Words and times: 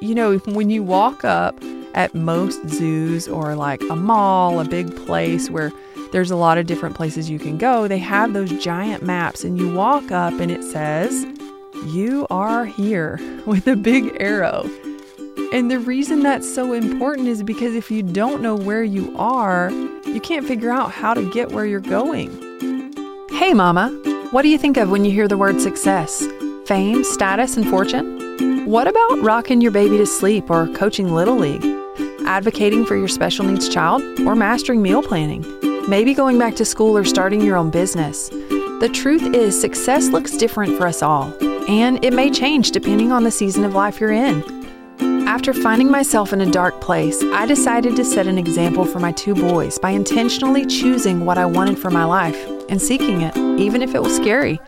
you 0.00 0.14
know, 0.14 0.38
when 0.38 0.70
you 0.70 0.82
walk 0.82 1.24
up 1.24 1.58
at 1.94 2.14
most 2.14 2.68
zoos 2.68 3.28
or 3.28 3.54
like 3.54 3.82
a 3.90 3.96
mall, 3.96 4.60
a 4.60 4.64
big 4.64 4.94
place 5.04 5.50
where 5.50 5.70
there's 6.12 6.30
a 6.30 6.36
lot 6.36 6.58
of 6.58 6.66
different 6.66 6.96
places 6.96 7.28
you 7.28 7.38
can 7.38 7.58
go, 7.58 7.86
they 7.86 7.98
have 7.98 8.32
those 8.32 8.50
giant 8.62 9.02
maps, 9.02 9.44
and 9.44 9.58
you 9.58 9.72
walk 9.72 10.10
up 10.10 10.32
and 10.40 10.50
it 10.50 10.64
says, 10.64 11.24
You 11.86 12.26
are 12.30 12.64
here 12.64 13.20
with 13.46 13.66
a 13.66 13.76
big 13.76 14.16
arrow. 14.20 14.68
And 15.52 15.70
the 15.70 15.78
reason 15.78 16.22
that's 16.22 16.52
so 16.52 16.72
important 16.72 17.28
is 17.28 17.42
because 17.42 17.74
if 17.74 17.90
you 17.90 18.02
don't 18.02 18.40
know 18.40 18.54
where 18.54 18.84
you 18.84 19.14
are, 19.18 19.70
you 20.06 20.20
can't 20.20 20.46
figure 20.46 20.70
out 20.70 20.92
how 20.92 21.12
to 21.12 21.30
get 21.32 21.50
where 21.52 21.66
you're 21.66 21.80
going. 21.80 22.30
Hey, 23.30 23.52
Mama, 23.52 23.90
what 24.30 24.42
do 24.42 24.48
you 24.48 24.58
think 24.58 24.76
of 24.76 24.90
when 24.90 25.04
you 25.04 25.10
hear 25.10 25.28
the 25.28 25.38
word 25.38 25.60
success? 25.60 26.24
Fame, 26.66 27.02
status, 27.02 27.56
and 27.56 27.68
fortune? 27.68 28.19
What 28.70 28.86
about 28.86 29.20
rocking 29.20 29.60
your 29.60 29.72
baby 29.72 29.98
to 29.98 30.06
sleep 30.06 30.48
or 30.48 30.68
coaching 30.68 31.12
Little 31.12 31.34
League? 31.34 31.64
Advocating 32.24 32.86
for 32.86 32.96
your 32.96 33.08
special 33.08 33.44
needs 33.44 33.68
child 33.68 34.00
or 34.20 34.36
mastering 34.36 34.80
meal 34.80 35.02
planning? 35.02 35.44
Maybe 35.88 36.14
going 36.14 36.38
back 36.38 36.54
to 36.54 36.64
school 36.64 36.96
or 36.96 37.02
starting 37.02 37.40
your 37.40 37.56
own 37.56 37.70
business? 37.70 38.28
The 38.28 38.88
truth 38.94 39.34
is, 39.34 39.60
success 39.60 40.10
looks 40.10 40.36
different 40.36 40.78
for 40.78 40.86
us 40.86 41.02
all, 41.02 41.34
and 41.68 42.04
it 42.04 42.12
may 42.12 42.30
change 42.30 42.70
depending 42.70 43.10
on 43.10 43.24
the 43.24 43.32
season 43.32 43.64
of 43.64 43.74
life 43.74 43.98
you're 43.98 44.12
in. 44.12 44.40
After 45.26 45.52
finding 45.52 45.90
myself 45.90 46.32
in 46.32 46.40
a 46.40 46.48
dark 46.48 46.80
place, 46.80 47.20
I 47.24 47.46
decided 47.46 47.96
to 47.96 48.04
set 48.04 48.28
an 48.28 48.38
example 48.38 48.84
for 48.84 49.00
my 49.00 49.10
two 49.10 49.34
boys 49.34 49.80
by 49.80 49.90
intentionally 49.90 50.64
choosing 50.64 51.24
what 51.24 51.38
I 51.38 51.44
wanted 51.44 51.76
for 51.76 51.90
my 51.90 52.04
life 52.04 52.40
and 52.68 52.80
seeking 52.80 53.22
it, 53.22 53.36
even 53.36 53.82
if 53.82 53.96
it 53.96 54.00
was 54.00 54.14
scary. 54.14 54.60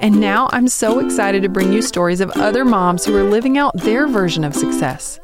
And 0.00 0.20
now 0.20 0.48
I'm 0.52 0.68
so 0.68 0.98
excited 0.98 1.42
to 1.42 1.48
bring 1.48 1.72
you 1.72 1.82
stories 1.82 2.20
of 2.20 2.30
other 2.32 2.64
moms 2.64 3.04
who 3.04 3.16
are 3.16 3.24
living 3.24 3.56
out 3.56 3.76
their 3.78 4.06
version 4.06 4.44
of 4.44 4.54
success. 4.54 5.18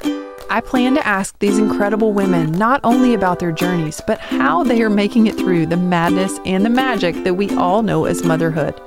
I 0.49 0.61
plan 0.61 0.93
to 0.95 1.07
ask 1.07 1.37
these 1.39 1.57
incredible 1.57 2.13
women 2.13 2.51
not 2.51 2.79
only 2.83 3.13
about 3.13 3.39
their 3.39 3.51
journeys, 3.51 4.01
but 4.05 4.19
how 4.19 4.63
they 4.63 4.81
are 4.81 4.89
making 4.89 5.27
it 5.27 5.35
through 5.35 5.65
the 5.67 5.77
madness 5.77 6.39
and 6.45 6.63
the 6.65 6.69
magic 6.69 7.23
that 7.23 7.35
we 7.35 7.49
all 7.55 7.81
know 7.81 8.05
as 8.05 8.23
motherhood. 8.23 8.79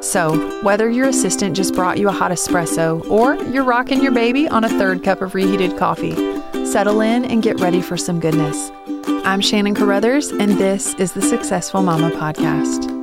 So, 0.00 0.62
whether 0.62 0.88
your 0.88 1.08
assistant 1.08 1.56
just 1.56 1.74
brought 1.74 1.98
you 1.98 2.08
a 2.08 2.12
hot 2.12 2.30
espresso 2.30 3.08
or 3.10 3.34
you're 3.46 3.64
rocking 3.64 4.00
your 4.02 4.12
baby 4.12 4.46
on 4.48 4.62
a 4.62 4.68
third 4.68 5.02
cup 5.02 5.20
of 5.20 5.34
reheated 5.34 5.76
coffee, 5.76 6.14
settle 6.64 7.00
in 7.00 7.24
and 7.24 7.42
get 7.42 7.58
ready 7.58 7.82
for 7.82 7.96
some 7.96 8.20
goodness. 8.20 8.70
I'm 9.24 9.40
Shannon 9.40 9.74
Carothers, 9.74 10.30
and 10.38 10.52
this 10.52 10.94
is 10.94 11.12
the 11.12 11.22
Successful 11.22 11.82
Mama 11.82 12.10
Podcast. 12.10 12.97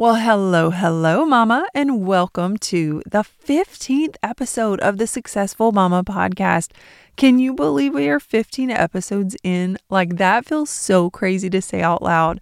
Well, 0.00 0.14
hello, 0.14 0.70
hello, 0.70 1.26
Mama, 1.26 1.68
and 1.74 2.06
welcome 2.06 2.56
to 2.56 3.02
the 3.04 3.22
15th 3.22 4.16
episode 4.22 4.80
of 4.80 4.96
the 4.96 5.06
Successful 5.06 5.72
Mama 5.72 6.02
Podcast. 6.04 6.70
Can 7.16 7.38
you 7.38 7.52
believe 7.52 7.92
we 7.92 8.08
are 8.08 8.18
15 8.18 8.70
episodes 8.70 9.36
in? 9.44 9.76
Like, 9.90 10.16
that 10.16 10.46
feels 10.46 10.70
so 10.70 11.10
crazy 11.10 11.50
to 11.50 11.60
say 11.60 11.82
out 11.82 12.00
loud. 12.00 12.40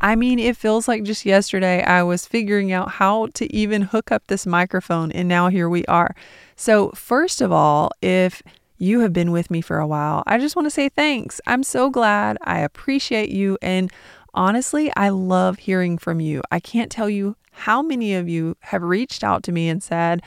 I 0.00 0.16
mean, 0.16 0.38
it 0.38 0.56
feels 0.56 0.88
like 0.88 1.02
just 1.02 1.26
yesterday 1.26 1.82
I 1.82 2.02
was 2.02 2.24
figuring 2.24 2.72
out 2.72 2.92
how 2.92 3.26
to 3.34 3.54
even 3.54 3.82
hook 3.82 4.10
up 4.10 4.26
this 4.28 4.46
microphone, 4.46 5.12
and 5.12 5.28
now 5.28 5.48
here 5.48 5.68
we 5.68 5.84
are. 5.84 6.16
So, 6.56 6.88
first 6.92 7.42
of 7.42 7.52
all, 7.52 7.90
if 8.00 8.42
you 8.78 9.00
have 9.00 9.12
been 9.12 9.30
with 9.30 9.50
me 9.50 9.60
for 9.60 9.78
a 9.78 9.86
while, 9.86 10.22
I 10.26 10.38
just 10.38 10.56
want 10.56 10.64
to 10.64 10.70
say 10.70 10.88
thanks. 10.88 11.38
I'm 11.46 11.64
so 11.64 11.90
glad. 11.90 12.38
I 12.44 12.60
appreciate 12.60 13.28
you. 13.28 13.58
And 13.60 13.92
honestly, 14.34 14.92
I 14.96 15.08
love 15.08 15.58
hearing 15.58 15.98
from 15.98 16.20
you. 16.20 16.42
I 16.50 16.60
can't 16.60 16.90
tell 16.90 17.08
you 17.08 17.36
how 17.52 17.82
many 17.82 18.14
of 18.14 18.28
you 18.28 18.56
have 18.60 18.82
reached 18.82 19.24
out 19.24 19.42
to 19.44 19.52
me 19.52 19.68
and 19.68 19.82
said, 19.82 20.22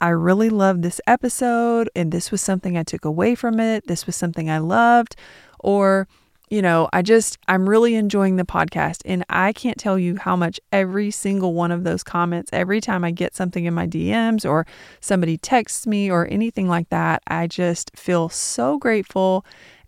I 0.00 0.10
really 0.10 0.48
loved 0.48 0.82
this 0.82 1.00
episode, 1.08 1.90
and 1.96 2.12
this 2.12 2.30
was 2.30 2.40
something 2.40 2.78
I 2.78 2.84
took 2.84 3.04
away 3.04 3.34
from 3.34 3.58
it. 3.58 3.86
This 3.88 4.06
was 4.06 4.14
something 4.14 4.48
I 4.48 4.58
loved. 4.58 5.16
Or, 5.58 6.06
you 6.50 6.62
know, 6.62 6.88
I 6.92 7.02
just, 7.02 7.36
I'm 7.48 7.68
really 7.68 7.96
enjoying 7.96 8.36
the 8.36 8.44
podcast. 8.44 9.02
And 9.04 9.24
I 9.28 9.52
can't 9.52 9.76
tell 9.76 9.98
you 9.98 10.16
how 10.16 10.36
much 10.36 10.60
every 10.70 11.10
single 11.10 11.52
one 11.52 11.72
of 11.72 11.82
those 11.82 12.04
comments, 12.04 12.50
every 12.52 12.80
time 12.80 13.02
I 13.02 13.10
get 13.10 13.34
something 13.34 13.64
in 13.64 13.74
my 13.74 13.88
DMs 13.88 14.48
or 14.48 14.66
somebody 15.00 15.36
texts 15.36 15.84
me 15.84 16.08
or 16.08 16.28
anything 16.30 16.68
like 16.68 16.90
that, 16.90 17.22
I 17.26 17.48
just 17.48 17.90
feel 17.96 18.28
so 18.28 18.78
grateful. 18.78 19.44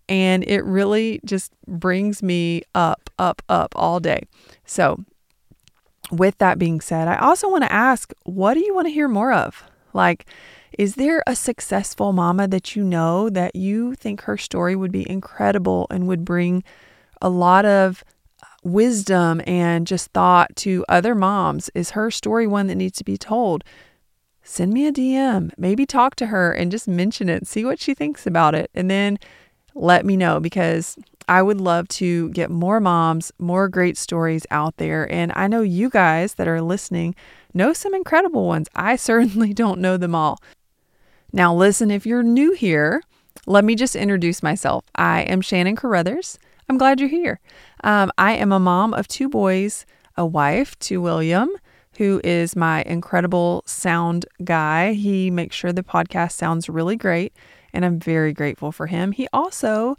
And 0.09 0.43
it 0.43 0.63
really 0.63 1.19
just 1.23 1.53
brings 1.67 2.21
me 2.21 2.63
up, 2.75 3.09
up, 3.17 3.41
up 3.47 3.73
all 3.75 3.99
day. 3.99 4.23
So, 4.65 5.03
with 6.11 6.37
that 6.39 6.59
being 6.59 6.81
said, 6.81 7.07
I 7.07 7.17
also 7.17 7.49
want 7.49 7.63
to 7.63 7.71
ask, 7.71 8.11
what 8.23 8.55
do 8.55 8.59
you 8.59 8.75
want 8.75 8.87
to 8.87 8.93
hear 8.93 9.07
more 9.07 9.31
of? 9.31 9.63
Like, 9.93 10.25
is 10.77 10.95
there 10.95 11.23
a 11.27 11.35
successful 11.35 12.13
mama 12.13 12.47
that 12.47 12.75
you 12.75 12.83
know 12.83 13.29
that 13.29 13.55
you 13.55 13.95
think 13.95 14.21
her 14.21 14.37
story 14.37 14.75
would 14.75 14.91
be 14.91 15.09
incredible 15.09 15.87
and 15.89 16.07
would 16.07 16.25
bring 16.25 16.63
a 17.21 17.29
lot 17.29 17.65
of 17.65 18.03
uh, 18.41 18.47
wisdom 18.63 19.41
and 19.45 19.85
just 19.85 20.11
thought 20.11 20.55
to 20.57 20.85
other 20.87 21.13
moms? 21.13 21.69
Is 21.75 21.91
her 21.91 22.09
story 22.09 22.47
one 22.47 22.67
that 22.67 22.75
needs 22.75 22.97
to 22.99 23.03
be 23.03 23.17
told? 23.17 23.63
Send 24.43 24.73
me 24.73 24.87
a 24.87 24.91
DM, 24.91 25.51
maybe 25.57 25.85
talk 25.85 26.15
to 26.15 26.27
her 26.27 26.51
and 26.51 26.71
just 26.71 26.87
mention 26.87 27.29
it, 27.29 27.45
see 27.45 27.63
what 27.63 27.79
she 27.79 27.93
thinks 27.93 28.25
about 28.25 28.55
it, 28.55 28.71
and 28.73 28.89
then 28.89 29.19
let 29.75 30.05
me 30.05 30.17
know 30.17 30.39
because 30.39 30.97
I 31.27 31.41
would 31.41 31.61
love 31.61 31.87
to 31.89 32.29
get 32.29 32.49
more 32.49 32.79
moms, 32.79 33.31
more 33.39 33.69
great 33.69 33.97
stories 33.97 34.45
out 34.51 34.77
there. 34.77 35.11
And 35.11 35.31
I 35.35 35.47
know 35.47 35.61
you 35.61 35.89
guys 35.89 36.33
that 36.35 36.47
are 36.47 36.61
listening 36.61 37.15
know 37.53 37.73
some 37.73 37.93
incredible 37.93 38.47
ones. 38.47 38.67
I 38.75 38.95
certainly 38.97 39.53
don't 39.53 39.79
know 39.79 39.97
them 39.97 40.15
all. 40.15 40.39
Now, 41.33 41.53
listen, 41.55 41.91
if 41.91 42.05
you're 42.05 42.23
new 42.23 42.51
here, 42.51 43.01
let 43.45 43.63
me 43.63 43.75
just 43.75 43.95
introduce 43.95 44.43
myself. 44.43 44.85
I 44.95 45.21
am 45.21 45.41
Shannon 45.41 45.75
Carothers. 45.75 46.37
I'm 46.67 46.77
glad 46.77 46.99
you're 46.99 47.09
here. 47.09 47.39
Um, 47.83 48.11
I 48.17 48.33
am 48.33 48.51
a 48.51 48.59
mom 48.59 48.93
of 48.93 49.07
two 49.07 49.29
boys, 49.29 49.85
a 50.17 50.25
wife 50.25 50.77
to 50.79 51.01
William, 51.01 51.49
who 51.97 52.21
is 52.23 52.55
my 52.55 52.83
incredible 52.83 53.63
sound 53.65 54.25
guy. 54.43 54.93
He 54.93 55.31
makes 55.31 55.55
sure 55.55 55.73
the 55.73 55.83
podcast 55.83 56.33
sounds 56.33 56.69
really 56.69 56.95
great, 56.95 57.33
and 57.73 57.85
I'm 57.85 57.99
very 57.99 58.33
grateful 58.33 58.71
for 58.71 58.87
him. 58.87 59.11
He 59.11 59.27
also 59.33 59.95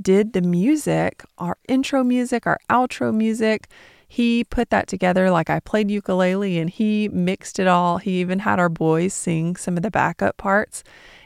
did 0.00 0.32
the 0.32 0.42
music, 0.42 1.24
our 1.38 1.56
intro 1.68 2.02
music, 2.02 2.46
our 2.46 2.58
outro 2.70 3.14
music. 3.14 3.68
He 4.08 4.44
put 4.44 4.70
that 4.70 4.88
together 4.88 5.30
like 5.30 5.48
I 5.48 5.60
played 5.60 5.90
ukulele 5.90 6.58
and 6.58 6.68
he 6.68 7.08
mixed 7.08 7.58
it 7.58 7.66
all. 7.66 7.98
He 7.98 8.20
even 8.20 8.40
had 8.40 8.58
our 8.58 8.68
boys 8.68 9.14
sing 9.14 9.56
some 9.56 9.76
of 9.76 9.82
the 9.82 9.90
backup 9.90 10.36
parts. 10.36 10.84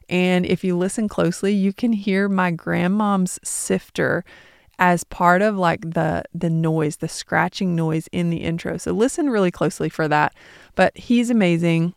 And 0.08 0.46
if 0.46 0.62
you 0.62 0.76
listen 0.76 1.08
closely, 1.08 1.52
you 1.52 1.72
can 1.72 1.92
hear 1.92 2.28
my 2.28 2.52
grandmom's 2.52 3.40
sifter 3.42 4.24
as 4.78 5.04
part 5.04 5.42
of 5.42 5.56
like 5.56 5.80
the 5.80 6.22
the 6.34 6.50
noise, 6.50 6.96
the 6.96 7.08
scratching 7.08 7.74
noise 7.74 8.08
in 8.12 8.30
the 8.30 8.38
intro. 8.38 8.76
So 8.76 8.92
listen 8.92 9.30
really 9.30 9.50
closely 9.50 9.88
for 9.88 10.06
that. 10.08 10.34
But 10.74 10.96
he's 10.96 11.30
amazing. 11.30 11.94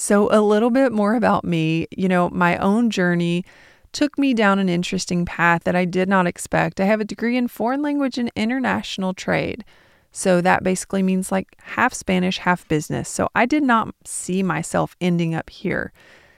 So 0.00 0.28
a 0.30 0.40
little 0.40 0.70
bit 0.70 0.92
more 0.92 1.16
about 1.16 1.44
me, 1.44 1.88
you 1.90 2.08
know, 2.08 2.30
my 2.30 2.56
own 2.58 2.88
journey 2.88 3.44
took 3.90 4.16
me 4.16 4.32
down 4.32 4.60
an 4.60 4.68
interesting 4.68 5.24
path 5.24 5.64
that 5.64 5.74
I 5.74 5.86
did 5.86 6.08
not 6.08 6.24
expect. 6.24 6.80
I 6.80 6.84
have 6.84 7.00
a 7.00 7.04
degree 7.04 7.36
in 7.36 7.48
foreign 7.48 7.82
language 7.82 8.16
and 8.16 8.30
international 8.36 9.12
trade. 9.12 9.64
So 10.12 10.40
that 10.40 10.62
basically 10.62 11.02
means 11.02 11.32
like 11.32 11.48
half 11.60 11.92
Spanish, 11.92 12.38
half 12.38 12.66
business. 12.68 13.08
So 13.08 13.28
I 13.34 13.44
did 13.44 13.64
not 13.64 13.92
see 14.04 14.40
myself 14.40 14.94
ending 15.00 15.34
up 15.34 15.50
here. 15.50 15.92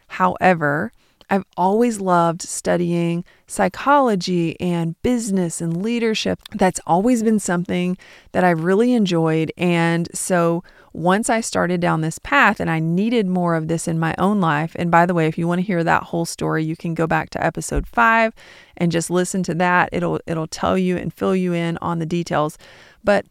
However, 0.09 0.91
I've 1.31 1.45
always 1.57 2.01
loved 2.01 2.43
studying 2.43 3.25
psychology 3.47 4.61
and 4.61 5.01
business 5.03 5.61
and 5.61 5.81
leadership. 5.81 6.41
That's 6.53 6.81
always 6.87 7.23
been 7.23 7.39
something 7.39 7.97
that 8.33 8.43
I've 8.43 8.65
really 8.65 8.95
enjoyed. 8.95 9.53
And 9.57 10.09
so 10.13 10.65
once 10.93 11.31
I 11.31 11.41
started 11.41 11.81
down 11.81 12.01
this 12.01 12.19
path 12.19 12.59
and 12.59 12.69
I 12.69 12.81
needed 12.81 13.29
more 13.29 13.55
of 13.55 13.69
this 13.69 13.87
in 13.87 13.99
my 13.99 14.13
own 14.19 14.41
life, 14.41 14.75
and 14.77 14.91
by 14.91 15.07
the 15.07 15.15
way, 15.15 15.29
if 15.29 15.39
you 15.39 15.47
want 15.47 15.61
to 15.61 15.67
hear 15.67 15.85
that 15.85 16.03
whole 16.03 16.25
story, 16.25 16.65
you 16.65 16.75
can 16.75 16.95
go 16.95 17.07
back 17.07 17.31
to 17.31 17.45
episode 17.45 17.87
5 17.87 18.35
and 18.77 18.91
just 18.91 19.09
listen 19.09 19.45
to 19.45 19.55
that. 19.55 19.89
It'll 19.93 20.21
it'll 20.27 20.49
tell 20.49 20.77
you 20.77 20.97
and 20.97 21.15
fill 21.15 21.37
you 21.37 21.53
in 21.53 21.79
on 21.79 22.01
the 22.01 22.07
details. 22.07 22.59
But 23.05 23.25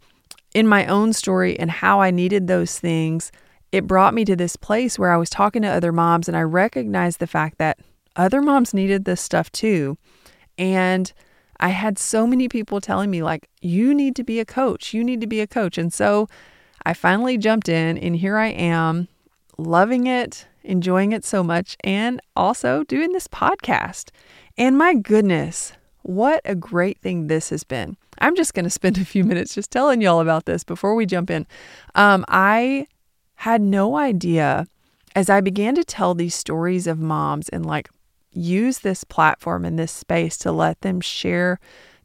in 0.53 0.67
my 0.67 0.85
own 0.85 1.11
story 1.11 1.59
and 1.59 1.69
how 1.69 1.99
I 1.99 2.11
needed 2.11 2.47
those 2.47 2.79
things, 2.79 3.31
it 3.71 3.87
brought 3.87 4.13
me 4.13 4.25
to 4.25 4.35
this 4.35 4.55
place 4.55 4.97
where 4.97 5.11
I 5.11 5.17
was 5.17 5.29
talking 5.29 5.61
to 5.63 5.67
other 5.67 5.91
moms 5.91 6.27
and 6.27 6.35
I 6.37 6.41
recognized 6.41 7.19
the 7.19 7.27
fact 7.27 7.57
that 7.57 7.77
other 8.19 8.41
moms 8.41 8.73
needed 8.73 9.05
this 9.05 9.21
stuff 9.21 9.51
too. 9.51 9.97
And 10.57 11.11
I 11.59 11.69
had 11.69 11.97
so 11.97 12.27
many 12.27 12.47
people 12.47 12.81
telling 12.81 13.09
me, 13.09 13.23
like, 13.23 13.49
you 13.61 13.93
need 13.93 14.15
to 14.17 14.23
be 14.23 14.39
a 14.39 14.45
coach. 14.45 14.93
You 14.93 15.03
need 15.03 15.21
to 15.21 15.27
be 15.27 15.39
a 15.39 15.47
coach. 15.47 15.77
And 15.77 15.91
so 15.91 16.27
I 16.85 16.93
finally 16.93 17.37
jumped 17.37 17.69
in, 17.69 17.97
and 17.97 18.15
here 18.15 18.37
I 18.37 18.47
am, 18.47 19.07
loving 19.57 20.07
it, 20.07 20.47
enjoying 20.63 21.11
it 21.11 21.25
so 21.25 21.43
much, 21.43 21.75
and 21.83 22.21
also 22.35 22.83
doing 22.83 23.11
this 23.11 23.27
podcast. 23.27 24.11
And 24.57 24.77
my 24.77 24.93
goodness, 24.93 25.73
what 26.03 26.41
a 26.45 26.55
great 26.55 26.99
thing 26.99 27.27
this 27.27 27.49
has 27.49 27.63
been. 27.63 27.97
I'm 28.19 28.35
just 28.35 28.53
going 28.53 28.65
to 28.65 28.69
spend 28.69 28.97
a 28.97 29.05
few 29.05 29.23
minutes 29.23 29.55
just 29.55 29.71
telling 29.71 30.01
y'all 30.01 30.19
about 30.19 30.45
this 30.45 30.63
before 30.63 30.95
we 30.95 31.05
jump 31.05 31.29
in. 31.29 31.47
Um, 31.95 32.25
I 32.27 32.87
had 33.35 33.61
no 33.61 33.97
idea 33.97 34.65
as 35.15 35.29
I 35.29 35.41
began 35.41 35.75
to 35.75 35.83
tell 35.83 36.13
these 36.13 36.35
stories 36.35 36.87
of 36.87 36.99
moms 36.99 37.49
and 37.49 37.65
like 37.65 37.89
use 38.31 38.79
this 38.79 39.03
platform 39.03 39.65
and 39.65 39.77
this 39.77 39.91
space 39.91 40.37
to 40.39 40.51
let 40.51 40.81
them 40.81 41.01
share 41.01 41.59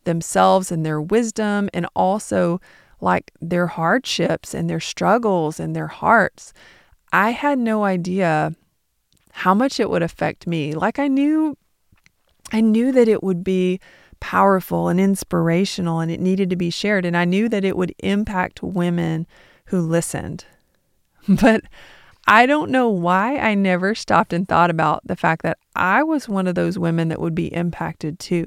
themselves 0.05 0.71
and 0.71 0.85
their 0.85 1.01
wisdom 1.01 1.69
and 1.75 1.87
also 1.95 2.61
like 3.01 3.31
their 3.41 3.67
hardships 3.67 4.55
and 4.55 4.69
their 4.69 4.81
struggles 4.81 5.61
and 5.61 5.75
their 5.75 5.89
hearts, 5.89 6.53
I 7.13 7.31
had 7.31 7.59
no 7.59 7.85
idea 7.85 8.55
how 9.33 9.55
much 9.55 9.81
it 9.81 9.91
would 9.91 10.03
affect 10.03 10.47
me. 10.47 10.75
Like 10.75 10.99
I 10.99 11.09
knew 11.09 11.57
I 12.53 12.61
knew 12.61 12.93
that 12.93 13.09
it 13.09 13.23
would 13.23 13.43
be 13.43 13.81
powerful 14.21 14.89
and 14.89 15.01
inspirational 15.01 16.01
and 16.01 16.11
it 16.11 16.21
needed 16.21 16.51
to 16.51 16.57
be 16.57 16.71
shared 16.71 17.05
and 17.05 17.17
I 17.17 17.25
knew 17.25 17.49
that 17.49 17.65
it 17.65 17.77
would 17.77 17.95
impact 17.99 18.63
women 18.63 19.27
who 19.67 19.81
listened. 19.81 20.45
But 21.27 21.63
I 22.27 22.47
don't 22.47 22.71
know 22.71 22.89
why 22.89 23.37
I 23.37 23.55
never 23.55 23.95
stopped 23.95 24.33
and 24.33 24.49
thought 24.49 24.71
about 24.71 25.07
the 25.07 25.17
fact 25.17 25.43
that 25.43 25.59
I 25.77 26.03
was 26.03 26.29
one 26.29 26.47
of 26.47 26.55
those 26.55 26.79
women 26.79 27.09
that 27.09 27.21
would 27.21 27.35
be 27.35 27.53
impacted 27.53 28.19
too. 28.19 28.47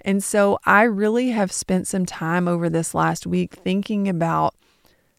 And 0.00 0.22
so 0.22 0.58
I 0.64 0.82
really 0.82 1.30
have 1.30 1.52
spent 1.52 1.86
some 1.86 2.06
time 2.06 2.46
over 2.46 2.68
this 2.68 2.94
last 2.94 3.26
week 3.26 3.54
thinking 3.54 4.08
about 4.08 4.54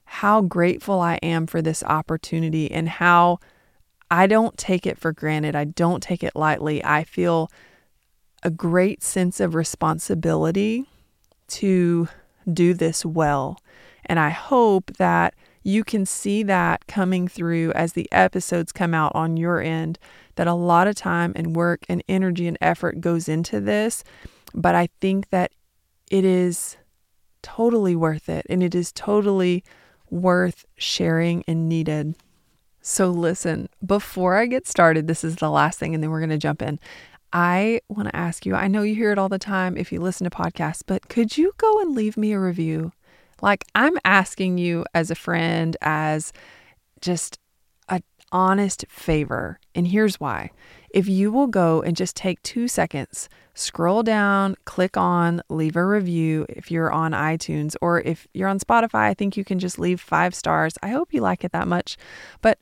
how 0.06 0.42
grateful 0.42 1.02
I 1.02 1.16
am 1.16 1.48
for 1.48 1.62
this 1.62 1.84
opportunity 1.84 2.72
and 2.72 2.88
how 2.88 3.40
I 4.10 4.28
don't 4.28 4.58
take 4.58 4.86
it 4.86 5.00
for 5.00 5.12
granted. 5.12 5.56
I 5.56 5.66
don't 5.66 6.02
take 6.02 6.24
it 6.24 6.36
lightly. 6.36 6.84
I 6.84 7.04
feel 7.04 7.52
a 8.44 8.52
great 8.52 9.02
sense 9.02 9.40
of 9.40 9.56
responsibility 9.56 10.86
to 11.48 12.08
do 12.52 12.76
this 12.76 13.04
well. 13.04 13.60
And 14.06 14.20
I 14.20 14.30
hope 14.30 14.92
that 14.98 15.34
you 15.66 15.84
can 15.84 16.06
see 16.06 16.44
that 16.44 16.86
coming 16.86 17.28
through 17.28 17.72
as 17.74 17.94
the 17.94 18.08
episodes 18.12 18.72
come 18.72 18.94
out 18.94 19.12
on 19.16 19.36
your 19.36 19.60
end 19.60 19.98
that 20.36 20.46
a 20.46 20.54
lot 20.54 20.88
of 20.88 20.94
time 20.96 21.34
and 21.36 21.56
work 21.56 21.84
and 21.90 22.04
energy 22.08 22.48
and 22.48 22.58
effort 22.62 23.02
goes 23.02 23.28
into 23.28 23.60
this. 23.60 24.04
But 24.54 24.76
I 24.76 24.90
think 25.02 25.32
that 25.32 25.52
it 26.12 26.24
is 26.24 26.78
totally 27.42 27.96
worth 27.96 28.30
it 28.30 28.46
and 28.48 28.62
it 28.62 28.76
is 28.76 28.92
totally 28.92 29.64
worth 30.12 30.66
sharing 30.78 31.44
and 31.48 31.68
needed. 31.68 32.16
So, 32.82 33.10
listen, 33.10 33.68
before 33.84 34.38
I 34.38 34.46
get 34.46 34.68
started, 34.68 35.08
this 35.08 35.24
is 35.24 35.38
the 35.38 35.50
last 35.50 35.80
thing, 35.80 35.96
and 35.96 36.04
then 36.04 36.12
we're 36.12 36.20
going 36.20 36.30
to 36.30 36.38
jump 36.38 36.62
in. 36.62 36.80
I 37.34 37.82
want 37.90 38.08
to 38.10 38.16
ask 38.16 38.46
you 38.46 38.54
I 38.54 38.68
know 38.68 38.84
you 38.84 38.94
hear 38.94 39.12
it 39.12 39.18
all 39.18 39.30
the 39.30 39.40
time 39.40 39.76
if 39.76 39.92
you 39.92 40.00
listen 40.00 40.30
to 40.30 40.30
podcasts, 40.30 40.84
but 40.86 41.10
could 41.10 41.40
you 41.40 41.54
go 41.58 41.82
and 41.82 41.96
leave 41.96 42.18
me 42.18 42.34
a 42.34 42.40
review? 42.40 42.92
Like, 43.42 43.66
I'm 43.76 43.98
asking 44.06 44.58
you 44.58 44.86
as 44.94 45.12
a 45.12 45.16
friend, 45.16 45.76
as 45.82 46.32
just 47.02 47.40
an 47.90 48.04
honest 48.32 48.86
favor. 48.90 49.60
And 49.74 49.88
here's 49.88 50.20
why. 50.20 50.52
If 50.90 51.08
you 51.08 51.32
will 51.32 51.48
go 51.48 51.82
and 51.82 51.96
just 51.96 52.16
take 52.16 52.42
two 52.42 52.68
seconds, 52.68 53.28
scroll 53.54 54.02
down, 54.02 54.56
click 54.66 54.96
on, 54.96 55.42
leave 55.50 55.76
a 55.76 55.86
review 55.86 56.46
if 56.50 56.72
you're 56.72 56.92
on 56.92 57.12
iTunes, 57.12 57.76
or 57.82 58.02
if 58.02 58.28
you're 58.34 58.48
on 58.48 58.60
Spotify, 58.60 59.10
I 59.10 59.14
think 59.14 59.36
you 59.36 59.44
can 59.44 59.60
just 59.60 59.78
leave 59.78 60.00
five 60.00 60.34
stars. 60.34 60.76
I 60.82 60.90
hope 60.90 61.14
you 61.14 61.22
like 61.22 61.44
it 61.44 61.52
that 61.52 61.68
much. 61.68 61.98
But 62.42 62.60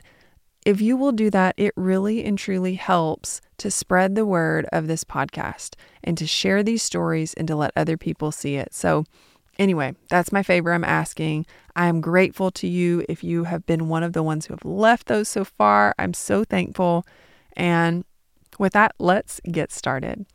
if 0.66 0.82
you 0.82 0.96
will 0.98 1.12
do 1.12 1.30
that, 1.30 1.56
it 1.58 1.74
really 1.76 2.24
and 2.24 2.38
truly 2.38 2.76
helps 2.76 3.42
to 3.58 3.70
spread 3.70 4.16
the 4.16 4.26
word 4.26 4.66
of 4.72 4.88
this 4.88 5.04
podcast 5.04 5.76
and 6.04 6.18
to 6.18 6.26
share 6.26 6.64
these 6.64 6.82
stories 6.82 7.34
and 7.34 7.48
to 7.48 7.56
let 7.56 7.72
other 7.76 7.98
people 7.98 8.32
see 8.32 8.56
it. 8.56 8.74
So, 8.74 9.06
Anyway, 9.60 9.96
that's 10.10 10.32
my 10.32 10.42
favor 10.42 10.74
I'm 10.74 10.84
asking. 10.84 11.46
I 11.76 11.88
am 11.88 12.02
grateful 12.02 12.52
to 12.52 12.68
you 12.68 13.06
if 13.08 13.24
you 13.24 13.44
have 13.44 13.66
been 13.66 13.88
one 13.88 14.04
of 14.04 14.14
the 14.14 14.24
ones 14.24 14.46
who 14.46 14.54
have 14.54 14.66
left 14.66 15.08
those 15.08 15.28
so 15.28 15.44
far. 15.44 15.94
I'm 16.00 16.14
so 16.14 16.44
thankful. 16.44 17.06
And 17.56 18.04
with 18.58 18.74
that, 18.74 18.94
let's 19.00 19.40
get 19.52 19.72
started. 19.72 20.26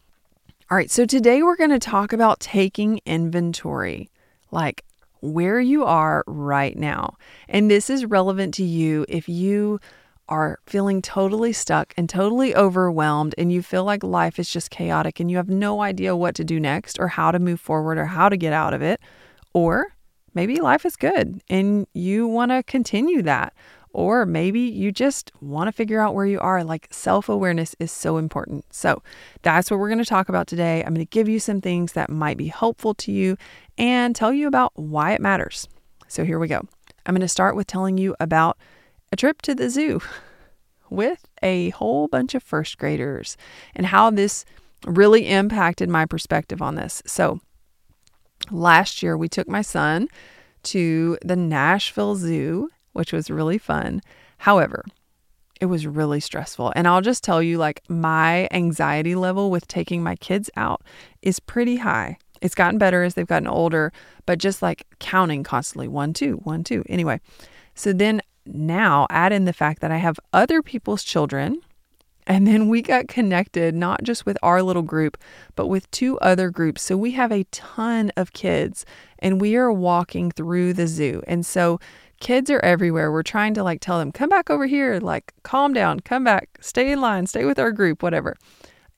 All 0.70 0.76
right, 0.76 0.91
so 0.91 1.05
today 1.05 1.43
we're 1.43 1.56
going 1.56 1.70
to 1.70 1.79
talk 1.79 2.12
about 2.12 2.41
taking 2.41 3.00
inventory, 3.06 4.11
like 4.50 4.85
where 5.20 5.61
you 5.61 5.85
are 5.85 6.23
right 6.26 6.76
now. 6.76 7.17
And 7.49 7.70
this 7.70 7.91
is 7.91 8.05
relevant 8.05 8.55
to 8.55 8.65
you 8.65 9.05
if 9.09 9.29
you 9.29 9.81
are 10.29 10.59
feeling 10.67 11.01
totally 11.03 11.53
stuck 11.53 11.95
and 11.97 12.09
totally 12.09 12.55
overwhelmed, 12.55 13.35
and 13.39 13.53
you 13.53 13.63
feel 13.63 13.85
like 13.85 14.03
life 14.03 14.39
is 14.39 14.51
just 14.51 14.71
chaotic 14.71 15.21
and 15.21 15.31
you 15.31 15.37
have 15.37 15.49
no 15.49 15.83
idea 15.83 16.17
what 16.17 16.35
to 16.37 16.45
do 16.45 16.61
next 16.61 16.99
or 16.99 17.09
how 17.09 17.31
to 17.31 17.39
move 17.39 17.61
forward 17.61 17.99
or 17.99 18.07
how 18.07 18.29
to 18.29 18.37
get 18.37 18.53
out 18.53 18.75
of 18.75 18.83
it, 18.83 19.01
or 19.53 19.95
maybe 20.35 20.61
life 20.61 20.85
is 20.85 20.97
good 20.97 21.41
and 21.49 21.87
you 21.95 22.27
want 22.27 22.51
to 22.51 22.63
continue 22.63 23.23
that, 23.23 23.55
or 23.93 24.27
maybe 24.27 24.61
you 24.61 24.93
just 24.93 25.33
want 25.41 25.67
to 25.69 25.73
figure 25.73 26.01
out 26.01 26.15
where 26.15 26.27
you 26.27 26.39
are. 26.41 26.63
Like 26.63 26.89
self 26.91 27.29
awareness 27.29 27.75
is 27.79 27.91
so 27.91 28.19
important. 28.19 28.65
So 28.71 29.03
that's 29.43 29.71
what 29.71 29.81
we're 29.81 29.89
going 29.89 29.99
to 29.99 30.05
talk 30.05 30.29
about 30.29 30.47
today. 30.47 30.81
I'm 30.81 30.95
going 30.95 31.07
to 31.07 31.11
give 31.11 31.29
you 31.29 31.41
some 31.41 31.61
things 31.61 31.93
that 31.93 32.11
might 32.11 32.37
be 32.37 32.49
helpful 32.49 32.95
to 32.95 33.13
you 33.13 33.37
and 33.77 34.15
tell 34.15 34.33
you 34.33 34.47
about 34.47 34.73
why 34.75 35.13
it 35.13 35.21
matters. 35.21 35.67
So 36.07 36.25
here 36.25 36.39
we 36.39 36.49
go. 36.49 36.61
I'm 37.07 37.15
going 37.15 37.21
to 37.23 37.29
start 37.29 37.57
with 37.57 37.67
telling 37.67 37.97
you 37.97 38.15
about 38.21 38.59
a 39.12 39.16
trip 39.16 39.43
to 39.43 39.55
the 39.55 39.70
zoo 39.70 40.00
with 40.90 41.26
a 41.43 41.70
whole 41.70 42.08
bunch 42.08 42.34
of 42.34 42.43
first 42.43 42.78
graders 42.78 43.37
and 43.75 43.87
how 43.87 44.10
this 44.10 44.44
really 44.87 45.28
impacted 45.28 45.88
my 45.88 46.06
perspective 46.06 46.62
on 46.62 46.75
this. 46.75 47.02
So, 47.06 47.40
last 48.50 49.02
year 49.02 49.16
we 49.16 49.28
took 49.28 49.49
my 49.49 49.62
son 49.62 50.08
to 50.64 51.19
the 51.22 51.37
Nashville 51.37 52.16
Zoo, 52.16 52.70
which 52.93 53.12
was 53.12 53.31
really 53.31 53.58
fun. 53.58 54.00
However, 54.38 54.84
it 55.60 55.66
was 55.66 55.87
really 55.87 56.20
stressful. 56.20 56.72
And 56.76 56.87
I'll 56.87 57.00
just 57.00 57.25
tell 57.25 57.43
you, 57.43 57.58
like, 57.58 57.82
my 57.88 58.49
anxiety 58.52 59.14
level 59.14 59.50
with 59.50 59.66
taking 59.66 60.02
my 60.02 60.14
kids 60.16 60.50
out 60.56 60.82
is 61.22 61.40
pretty 61.40 61.76
high. 61.76 62.19
It's 62.40 62.55
gotten 62.55 62.78
better 62.78 63.02
as 63.02 63.14
they've 63.14 63.26
gotten 63.26 63.49
older, 63.49 63.93
but 64.25 64.38
just 64.38 64.62
like 64.62 64.87
counting 65.00 65.43
constantly 65.43 65.88
one, 65.88 66.12
two, 66.12 66.37
one, 66.44 66.62
two. 66.62 66.84
Anyway, 66.88 67.20
so 67.75 67.93
then 67.93 68.22
now 68.55 69.06
add 69.11 69.33
in 69.33 69.45
the 69.45 69.53
fact 69.53 69.81
that 69.81 69.91
I 69.91 69.99
have 69.99 70.19
other 70.33 70.62
people's 70.62 71.03
children. 71.03 71.61
And 72.27 72.47
then 72.47 72.69
we 72.69 72.83
got 72.83 73.09
connected 73.09 73.75
not 73.75 74.03
just 74.03 74.27
with 74.27 74.37
our 74.43 74.62
little 74.62 74.83
group, 74.83 75.17
but 75.56 75.69
with 75.69 75.91
two 75.91 76.19
other 76.21 76.50
groups. 76.50 76.83
So 76.83 76.97
we 76.97 77.12
have 77.12 77.33
a 77.33 77.45
ton 77.45 78.12
of 78.17 78.35
kids 78.35 78.85
and 79.19 79.41
we 79.41 79.56
are 79.56 79.73
walking 79.73 80.31
through 80.31 80.75
the 80.75 80.87
zoo. 80.87 81.23
And 81.27 81.47
so 81.47 81.81
kids 82.21 82.50
are 82.50 82.61
everywhere. 82.61 83.11
We're 83.11 83.23
trying 83.23 83.55
to 83.55 83.62
like 83.62 83.81
tell 83.81 83.99
them, 83.99 84.12
come 84.12 84.29
back 84.29 84.51
over 84.51 84.67
here, 84.67 84.99
like 85.01 85.33
calm 85.43 85.73
down, 85.73 86.01
come 86.01 86.25
back, 86.25 86.59
stay 86.61 86.93
in 86.93 87.01
line, 87.01 87.27
stay 87.27 87.44
with 87.44 87.59
our 87.59 87.73
group, 87.73 88.03
whatever. 88.03 88.37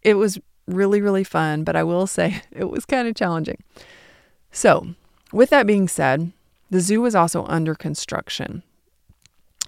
It 0.03 0.15
was 0.15 0.41
really, 0.67 1.01
really 1.01 1.25
fun, 1.25 1.65
but 1.65 1.77
I 1.77 1.83
will 1.83 2.07
say 2.09 2.43
it 2.51 2.71
was 2.71 2.85
kind 2.85 3.07
of 3.07 3.15
challenging. 3.15 3.63
So, 4.51 4.95
with 5.33 5.51
that 5.51 5.67
being 5.67 5.87
said, 5.87 6.33
the 6.71 6.81
zoo 6.81 7.01
was 7.01 7.15
also 7.15 7.45
under 7.47 7.75
construction. 7.75 8.63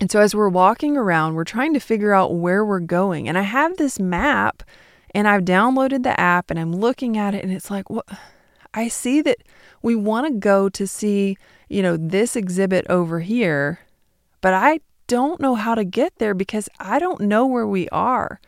And 0.03 0.11
so 0.11 0.19
as 0.19 0.35
we're 0.35 0.49
walking 0.49 0.97
around, 0.97 1.37
we're 1.37 1.45
trying 1.45 1.75
to 1.75 1.79
figure 1.79 2.13
out 2.13 2.35
where 2.35 2.65
we're 2.65 2.81
going. 2.81 3.29
And 3.29 3.39
I 3.39 3.43
have 3.43 3.77
this 3.77 4.01
map 4.01 4.65
and 5.15 5.29
I've 5.29 5.45
downloaded 5.45 6.03
the 6.03 6.19
app 6.19 6.51
and 6.51 6.59
I'm 6.59 6.73
looking 6.73 7.17
at 7.17 7.37
it 7.37 7.45
and 7.45 7.53
it's 7.53 7.71
like, 7.71 7.89
what? 7.89 8.07
I 8.75 8.89
see 8.89 9.23
that 9.23 9.37
we 9.81 9.95
want 9.95 10.27
to 10.27 10.33
go 10.33 10.69
to 10.71 10.89
see, 10.89 11.37
you 11.69 11.85
know, 11.85 11.97
this 11.97 12.35
exhibit 12.35 12.85
over 12.89 13.21
here, 13.21 13.79
but 14.41 14.53
I 14.53 14.81
don't 15.07 15.41
know 15.41 15.55
how 15.55 15.77
to 15.77 15.85
get 15.85 16.17
there 16.17 16.35
because 16.35 16.69
I 16.81 16.99
don't 16.99 17.21
know 17.21 17.47
where 17.47 17.69
we 17.69 17.89
are. 17.91 18.41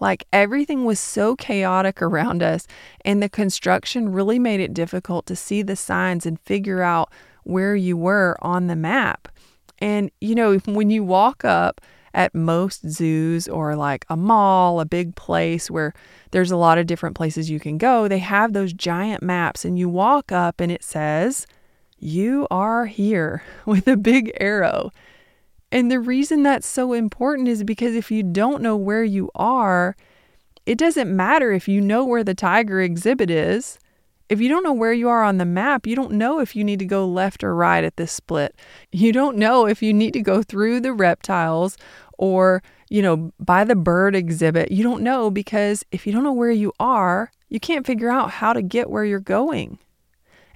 Like 0.00 0.26
everything 0.30 0.84
was 0.84 1.00
so 1.00 1.36
chaotic 1.36 2.02
around 2.02 2.42
us, 2.42 2.66
and 3.02 3.22
the 3.22 3.30
construction 3.30 4.12
really 4.12 4.38
made 4.38 4.60
it 4.60 4.74
difficult 4.74 5.24
to 5.24 5.36
see 5.36 5.62
the 5.62 5.74
signs 5.74 6.26
and 6.26 6.38
figure 6.38 6.82
out 6.82 7.10
where 7.44 7.74
you 7.74 7.96
were 7.96 8.36
on 8.42 8.66
the 8.66 8.76
map. 8.76 9.28
And, 9.80 10.10
you 10.20 10.34
know, 10.34 10.58
when 10.58 10.90
you 10.90 11.04
walk 11.04 11.44
up 11.44 11.80
at 12.14 12.34
most 12.34 12.88
zoos 12.88 13.48
or 13.48 13.76
like 13.76 14.04
a 14.08 14.16
mall, 14.16 14.80
a 14.80 14.86
big 14.86 15.14
place 15.14 15.70
where 15.70 15.94
there's 16.30 16.50
a 16.50 16.56
lot 16.56 16.78
of 16.78 16.86
different 16.86 17.16
places 17.16 17.50
you 17.50 17.60
can 17.60 17.78
go, 17.78 18.08
they 18.08 18.18
have 18.18 18.52
those 18.52 18.72
giant 18.72 19.22
maps 19.22 19.64
and 19.64 19.78
you 19.78 19.88
walk 19.88 20.32
up 20.32 20.60
and 20.60 20.72
it 20.72 20.82
says, 20.82 21.46
You 21.98 22.46
are 22.50 22.86
here 22.86 23.42
with 23.66 23.86
a 23.86 23.96
big 23.96 24.32
arrow. 24.40 24.90
And 25.70 25.90
the 25.90 26.00
reason 26.00 26.42
that's 26.42 26.66
so 26.66 26.92
important 26.94 27.46
is 27.48 27.62
because 27.62 27.94
if 27.94 28.10
you 28.10 28.22
don't 28.22 28.62
know 28.62 28.76
where 28.76 29.04
you 29.04 29.30
are, 29.34 29.96
it 30.64 30.78
doesn't 30.78 31.14
matter 31.14 31.52
if 31.52 31.68
you 31.68 31.80
know 31.80 32.04
where 32.04 32.24
the 32.24 32.34
tiger 32.34 32.80
exhibit 32.80 33.30
is 33.30 33.78
if 34.28 34.40
you 34.40 34.48
don't 34.48 34.62
know 34.62 34.72
where 34.72 34.92
you 34.92 35.08
are 35.08 35.22
on 35.22 35.38
the 35.38 35.44
map, 35.44 35.86
you 35.86 35.96
don't 35.96 36.12
know 36.12 36.40
if 36.40 36.54
you 36.54 36.62
need 36.62 36.78
to 36.80 36.84
go 36.84 37.06
left 37.06 37.42
or 37.42 37.54
right 37.54 37.82
at 37.82 37.96
this 37.96 38.12
split. 38.12 38.54
You 38.92 39.12
don't 39.12 39.36
know 39.36 39.66
if 39.66 39.82
you 39.82 39.94
need 39.94 40.12
to 40.12 40.20
go 40.20 40.42
through 40.42 40.80
the 40.80 40.92
reptiles 40.92 41.76
or, 42.18 42.62
you 42.90 43.00
know, 43.00 43.32
by 43.40 43.64
the 43.64 43.76
bird 43.76 44.14
exhibit. 44.14 44.70
You 44.70 44.82
don't 44.82 45.02
know 45.02 45.30
because 45.30 45.84
if 45.90 46.06
you 46.06 46.12
don't 46.12 46.24
know 46.24 46.32
where 46.32 46.50
you 46.50 46.72
are, 46.78 47.30
you 47.48 47.58
can't 47.58 47.86
figure 47.86 48.10
out 48.10 48.30
how 48.30 48.52
to 48.52 48.62
get 48.62 48.90
where 48.90 49.04
you're 49.04 49.20
going. 49.20 49.78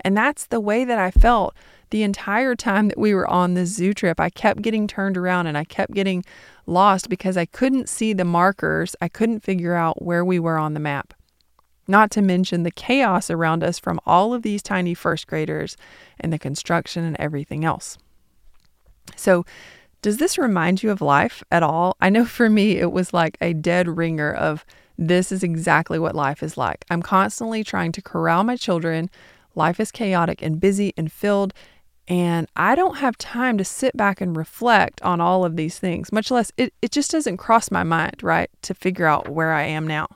And 0.00 0.16
that's 0.16 0.46
the 0.46 0.60
way 0.60 0.84
that 0.84 0.98
I 0.98 1.10
felt 1.10 1.54
the 1.90 2.02
entire 2.02 2.56
time 2.56 2.88
that 2.88 2.98
we 2.98 3.14
were 3.14 3.28
on 3.28 3.54
this 3.54 3.68
zoo 3.70 3.92
trip, 3.92 4.18
I 4.18 4.30
kept 4.30 4.62
getting 4.62 4.86
turned 4.86 5.16
around 5.16 5.46
and 5.46 5.56
I 5.56 5.64
kept 5.64 5.92
getting 5.92 6.24
lost 6.66 7.08
because 7.08 7.36
I 7.36 7.44
couldn't 7.44 7.88
see 7.88 8.12
the 8.14 8.24
markers. 8.24 8.96
I 9.00 9.08
couldn't 9.08 9.40
figure 9.40 9.74
out 9.74 10.02
where 10.02 10.24
we 10.24 10.38
were 10.38 10.56
on 10.56 10.74
the 10.74 10.80
map. 10.80 11.14
Not 11.92 12.10
to 12.12 12.22
mention 12.22 12.62
the 12.62 12.70
chaos 12.70 13.28
around 13.28 13.62
us 13.62 13.78
from 13.78 14.00
all 14.06 14.32
of 14.32 14.40
these 14.40 14.62
tiny 14.62 14.94
first 14.94 15.26
graders 15.26 15.76
and 16.18 16.32
the 16.32 16.38
construction 16.38 17.04
and 17.04 17.14
everything 17.18 17.66
else. 17.66 17.98
So, 19.14 19.44
does 20.00 20.16
this 20.16 20.38
remind 20.38 20.82
you 20.82 20.90
of 20.90 21.02
life 21.02 21.44
at 21.50 21.62
all? 21.62 21.98
I 22.00 22.08
know 22.08 22.24
for 22.24 22.48
me, 22.48 22.78
it 22.78 22.92
was 22.92 23.12
like 23.12 23.36
a 23.42 23.52
dead 23.52 23.88
ringer 23.88 24.32
of 24.32 24.64
this 24.96 25.30
is 25.30 25.42
exactly 25.42 25.98
what 25.98 26.14
life 26.14 26.42
is 26.42 26.56
like. 26.56 26.86
I'm 26.88 27.02
constantly 27.02 27.62
trying 27.62 27.92
to 27.92 28.00
corral 28.00 28.42
my 28.42 28.56
children. 28.56 29.10
Life 29.54 29.78
is 29.78 29.92
chaotic 29.92 30.40
and 30.40 30.58
busy 30.58 30.94
and 30.96 31.12
filled, 31.12 31.52
and 32.08 32.48
I 32.56 32.74
don't 32.74 32.96
have 32.96 33.18
time 33.18 33.58
to 33.58 33.66
sit 33.66 33.98
back 33.98 34.22
and 34.22 34.34
reflect 34.34 35.02
on 35.02 35.20
all 35.20 35.44
of 35.44 35.56
these 35.56 35.78
things, 35.78 36.10
much 36.10 36.30
less 36.30 36.52
it, 36.56 36.72
it 36.80 36.90
just 36.90 37.10
doesn't 37.10 37.36
cross 37.36 37.70
my 37.70 37.82
mind, 37.82 38.22
right, 38.22 38.48
to 38.62 38.72
figure 38.72 39.04
out 39.04 39.28
where 39.28 39.52
I 39.52 39.64
am 39.64 39.86
now. 39.86 40.06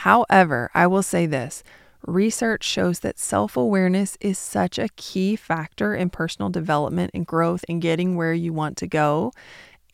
However, 0.00 0.70
I 0.74 0.86
will 0.86 1.02
say 1.02 1.24
this 1.24 1.64
research 2.06 2.64
shows 2.64 3.00
that 3.00 3.18
self 3.18 3.56
awareness 3.56 4.18
is 4.20 4.38
such 4.38 4.78
a 4.78 4.90
key 4.96 5.36
factor 5.36 5.94
in 5.94 6.10
personal 6.10 6.50
development 6.50 7.12
and 7.14 7.26
growth 7.26 7.64
and 7.66 7.80
getting 7.80 8.14
where 8.14 8.34
you 8.34 8.52
want 8.52 8.76
to 8.76 8.86
go. 8.86 9.32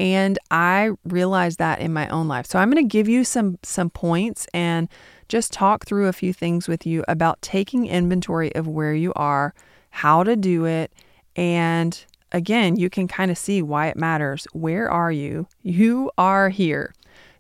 And 0.00 0.40
I 0.50 0.90
realized 1.04 1.60
that 1.60 1.78
in 1.78 1.92
my 1.92 2.08
own 2.08 2.26
life. 2.26 2.46
So 2.46 2.58
I'm 2.58 2.68
going 2.68 2.82
to 2.84 2.92
give 2.92 3.08
you 3.08 3.22
some 3.22 3.58
some 3.62 3.90
points 3.90 4.48
and 4.52 4.88
just 5.28 5.52
talk 5.52 5.86
through 5.86 6.08
a 6.08 6.12
few 6.12 6.32
things 6.32 6.66
with 6.66 6.84
you 6.84 7.04
about 7.06 7.40
taking 7.40 7.86
inventory 7.86 8.52
of 8.56 8.66
where 8.66 8.94
you 8.94 9.12
are, 9.14 9.54
how 9.90 10.24
to 10.24 10.34
do 10.34 10.64
it, 10.64 10.92
and 11.36 12.04
again, 12.32 12.74
you 12.74 12.90
can 12.90 13.06
kind 13.06 13.30
of 13.30 13.38
see 13.38 13.62
why 13.62 13.86
it 13.86 13.96
matters. 13.96 14.48
Where 14.52 14.90
are 14.90 15.12
you? 15.12 15.46
You 15.62 16.10
are 16.18 16.48
here. 16.48 16.92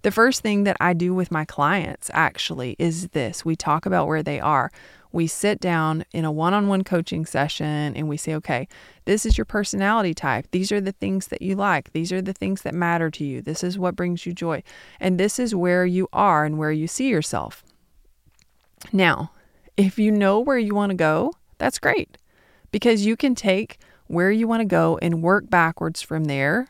The 0.02 0.10
first 0.10 0.42
thing 0.42 0.64
that 0.64 0.76
I 0.80 0.94
do 0.94 1.14
with 1.14 1.30
my 1.30 1.44
clients 1.44 2.10
actually 2.12 2.74
is 2.78 3.08
this 3.08 3.44
we 3.44 3.54
talk 3.54 3.86
about 3.86 4.08
where 4.08 4.22
they 4.22 4.40
are. 4.40 4.70
We 5.12 5.26
sit 5.26 5.60
down 5.60 6.04
in 6.12 6.24
a 6.24 6.32
one 6.32 6.54
on 6.54 6.68
one 6.68 6.84
coaching 6.84 7.26
session 7.26 7.94
and 7.94 8.08
we 8.08 8.16
say, 8.16 8.34
okay, 8.34 8.66
this 9.04 9.26
is 9.26 9.36
your 9.36 9.44
personality 9.44 10.14
type. 10.14 10.46
These 10.50 10.72
are 10.72 10.80
the 10.80 10.92
things 10.92 11.28
that 11.28 11.42
you 11.42 11.54
like. 11.54 11.92
These 11.92 12.12
are 12.12 12.22
the 12.22 12.32
things 12.32 12.62
that 12.62 12.74
matter 12.74 13.10
to 13.10 13.24
you. 13.24 13.42
This 13.42 13.62
is 13.62 13.78
what 13.78 13.94
brings 13.94 14.26
you 14.26 14.32
joy. 14.32 14.62
And 14.98 15.20
this 15.20 15.38
is 15.38 15.54
where 15.54 15.84
you 15.84 16.08
are 16.12 16.44
and 16.44 16.58
where 16.58 16.72
you 16.72 16.88
see 16.88 17.08
yourself. 17.08 17.62
Now, 18.90 19.32
if 19.76 19.98
you 19.98 20.10
know 20.10 20.40
where 20.40 20.58
you 20.58 20.74
want 20.74 20.90
to 20.90 20.96
go, 20.96 21.32
that's 21.58 21.78
great 21.78 22.16
because 22.72 23.06
you 23.06 23.16
can 23.16 23.34
take 23.34 23.78
where 24.06 24.30
you 24.30 24.48
want 24.48 24.60
to 24.60 24.66
go 24.66 24.98
and 25.00 25.22
work 25.22 25.48
backwards 25.48 26.02
from 26.02 26.24
there, 26.24 26.68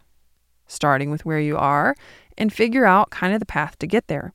starting 0.66 1.10
with 1.10 1.24
where 1.24 1.40
you 1.40 1.56
are, 1.56 1.96
and 2.42 2.52
figure 2.52 2.84
out 2.84 3.10
kind 3.10 3.32
of 3.32 3.40
the 3.40 3.46
path 3.46 3.78
to 3.78 3.86
get 3.86 4.08
there. 4.08 4.32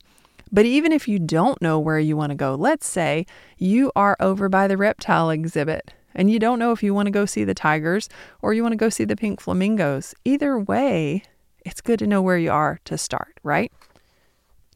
But 0.50 0.66
even 0.66 0.94
if 0.94 1.10
you 1.10 1.20
don't 1.20 1.62
know 1.62 1.78
where 1.78 2.00
you 2.00 2.16
want 2.16 2.32
to 2.32 2.36
go, 2.36 2.56
let's 2.56 2.88
say 2.88 3.26
you 3.58 3.92
are 3.98 4.16
over 4.22 4.48
by 4.48 4.68
the 4.68 4.78
reptile 4.78 5.30
exhibit 5.30 5.94
and 6.16 6.32
you 6.32 6.40
don't 6.40 6.58
know 6.58 6.72
if 6.72 6.82
you 6.82 6.94
want 6.94 7.08
to 7.08 7.12
go 7.12 7.26
see 7.26 7.44
the 7.44 7.54
tigers 7.54 8.08
or 8.42 8.54
you 8.54 8.64
want 8.64 8.72
to 8.72 8.78
go 8.78 8.88
see 8.88 9.04
the 9.04 9.18
pink 9.18 9.42
flamingos. 9.42 10.16
Either 10.24 10.58
way, 10.58 11.22
it's 11.66 11.82
good 11.82 12.00
to 12.00 12.08
know 12.08 12.22
where 12.22 12.38
you 12.38 12.50
are 12.50 12.80
to 12.86 12.98
start, 12.98 13.40
right? 13.44 13.74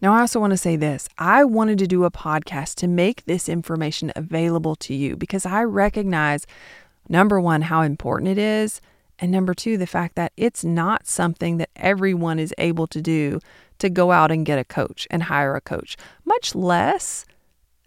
Now, 0.02 0.14
I 0.14 0.22
also 0.22 0.42
want 0.42 0.52
to 0.52 0.58
say 0.58 0.76
this 0.76 1.08
I 1.18 1.46
wanted 1.46 1.80
to 1.80 1.88
do 1.88 2.04
a 2.04 2.12
podcast 2.12 2.76
to 2.76 2.88
make 2.88 3.24
this 3.24 3.48
information 3.48 4.12
available 4.14 4.76
to 4.76 4.94
you 4.94 5.16
because 5.16 5.46
I 5.46 5.64
recognize, 5.64 6.46
number 7.08 7.40
one, 7.40 7.62
how 7.62 7.82
important 7.82 8.30
it 8.30 8.38
is. 8.38 8.82
And 9.22 9.32
number 9.32 9.54
two, 9.54 9.78
the 9.78 9.88
fact 9.88 10.16
that 10.16 10.34
it's 10.36 10.66
not 10.66 11.08
something 11.08 11.58
that 11.58 11.70
everyone 11.76 12.40
is 12.40 12.54
able 12.58 12.88
to 12.88 13.02
do 13.02 13.40
to 13.78 13.90
go 13.90 14.12
out 14.12 14.32
and 14.32 14.46
get 14.46 14.60
a 14.60 14.66
coach 14.66 15.08
and 15.12 15.24
hire 15.24 15.56
a 15.56 15.62
coach, 15.62 15.96
much 16.26 16.56
less 16.56 17.26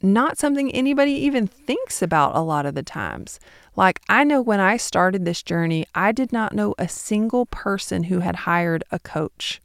not 0.01 0.39
something 0.39 0.71
anybody 0.71 1.13
even 1.13 1.47
thinks 1.47 2.03
about 2.03 2.37
a 2.37 2.41
lot 2.41 2.67
of 2.67 2.75
the 2.75 2.83
times. 2.83 3.41
Like, 3.75 4.01
I 4.09 4.23
know 4.23 4.43
when 4.43 4.61
I 4.61 4.77
started 4.77 5.25
this 5.25 5.43
journey, 5.43 5.87
I 5.95 6.13
did 6.13 6.33
not 6.33 6.53
know 6.53 6.75
a 6.79 6.89
single 6.89 7.47
person 7.47 8.05
who 8.05 8.21
had 8.21 8.37
hired 8.37 8.85
a 8.93 8.99
coach. 8.99 9.61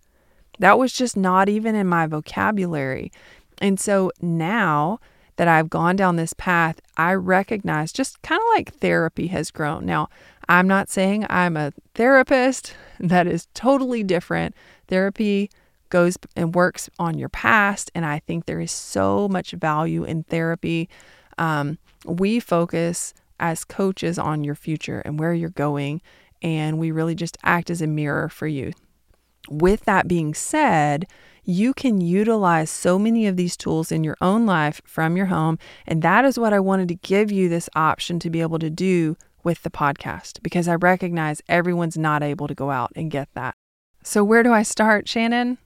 That 0.58 0.80
was 0.80 0.94
just 0.94 1.18
not 1.18 1.50
even 1.50 1.76
in 1.76 1.88
my 1.88 2.08
vocabulary. 2.08 3.12
And 3.60 3.80
so 3.80 4.12
now 4.22 5.00
that 5.36 5.48
I've 5.48 5.70
gone 5.70 5.96
down 5.96 6.16
this 6.16 6.34
path, 6.34 6.80
I 6.98 7.14
recognize 7.14 7.92
just 7.92 8.22
kind 8.22 8.42
of 8.42 8.48
like 8.56 8.74
therapy 8.76 9.28
has 9.28 9.52
grown. 9.52 9.86
Now, 9.86 10.10
I'm 10.50 10.68
not 10.68 10.90
saying 10.90 11.28
I'm 11.30 11.56
a 11.56 11.72
therapist, 11.94 12.74
that 13.00 13.28
is 13.28 13.48
totally 13.54 14.04
different. 14.04 14.56
Therapy 14.88 15.52
goes 15.90 16.18
and 16.36 16.56
works 16.56 16.90
on 16.98 17.20
your 17.20 17.30
past, 17.30 17.92
and 17.94 18.04
I 18.04 18.20
think 18.20 18.46
there 18.46 18.60
is 18.60 18.72
so 18.72 19.28
much 19.28 19.52
value 19.52 20.04
in 20.04 20.24
therapy. 20.24 20.90
Um, 21.38 21.78
we 22.04 22.40
focus 22.40 23.14
as 23.40 23.64
coaches 23.64 24.18
on 24.18 24.44
your 24.44 24.56
future 24.56 25.02
and 25.02 25.20
where 25.20 25.34
you're 25.34 25.52
going, 25.52 26.02
and 26.42 26.80
we 26.80 26.90
really 26.90 27.16
just 27.16 27.38
act 27.44 27.70
as 27.70 27.82
a 27.82 27.88
mirror 27.88 28.28
for 28.28 28.48
you. 28.48 28.74
With 29.50 29.86
that 29.86 30.08
being 30.08 30.34
said, 30.34 31.06
you 31.44 31.76
can 31.76 32.02
utilize 32.02 32.72
so 32.72 32.98
many 32.98 33.28
of 33.28 33.38
these 33.38 33.56
tools 33.56 33.92
in 33.92 34.04
your 34.04 34.18
own 34.20 34.46
life 34.48 34.82
from 34.86 35.16
your 35.16 35.28
home. 35.28 35.58
And 35.88 36.02
that 36.02 36.26
is 36.26 36.38
what 36.38 36.54
I 36.54 36.60
wanted 36.60 36.88
to 36.90 36.96
give 36.96 37.32
you 37.32 37.50
this 37.50 37.70
option 37.76 38.20
to 38.20 38.30
be 38.30 38.42
able 38.42 38.60
to 38.60 38.70
do 38.70 39.16
with 39.44 39.64
the 39.64 39.70
podcast 39.70 40.42
because 40.44 40.68
I 40.68 40.76
recognize 40.76 41.42
everyone's 41.48 41.98
not 41.98 42.24
able 42.24 42.48
to 42.48 42.56
go 42.56 42.72
out 42.72 42.92
and 42.96 43.12
get 43.12 43.30
that. 43.34 43.56
So, 44.04 44.24
where 44.24 44.44
do 44.44 44.54
I 44.54 44.64
start, 44.64 45.08
Shannon? 45.08 45.58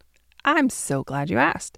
I'm 0.46 0.70
so 0.70 1.04
glad 1.04 1.30
you 1.30 1.38
asked. 1.38 1.78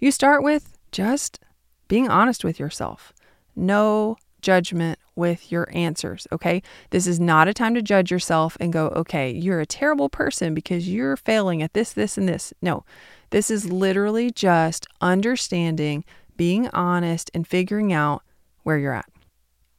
You 0.00 0.10
start 0.10 0.42
with 0.42 0.78
just 0.92 1.40
being 1.88 2.08
honest 2.08 2.44
with 2.44 2.58
yourself. 2.58 3.12
No 3.54 4.16
judgment 4.42 4.98
with 5.16 5.50
your 5.50 5.68
answers, 5.72 6.26
okay? 6.30 6.62
This 6.90 7.06
is 7.06 7.18
not 7.18 7.48
a 7.48 7.54
time 7.54 7.74
to 7.74 7.82
judge 7.82 8.10
yourself 8.10 8.56
and 8.60 8.72
go, 8.72 8.88
okay, 8.88 9.30
you're 9.30 9.60
a 9.60 9.66
terrible 9.66 10.08
person 10.08 10.54
because 10.54 10.88
you're 10.88 11.16
failing 11.16 11.62
at 11.62 11.72
this, 11.72 11.92
this, 11.92 12.16
and 12.16 12.28
this. 12.28 12.52
No, 12.62 12.84
this 13.30 13.50
is 13.50 13.72
literally 13.72 14.30
just 14.30 14.86
understanding, 15.00 16.04
being 16.36 16.68
honest, 16.68 17.30
and 17.34 17.46
figuring 17.46 17.92
out 17.92 18.22
where 18.62 18.78
you're 18.78 18.92
at. 18.92 19.10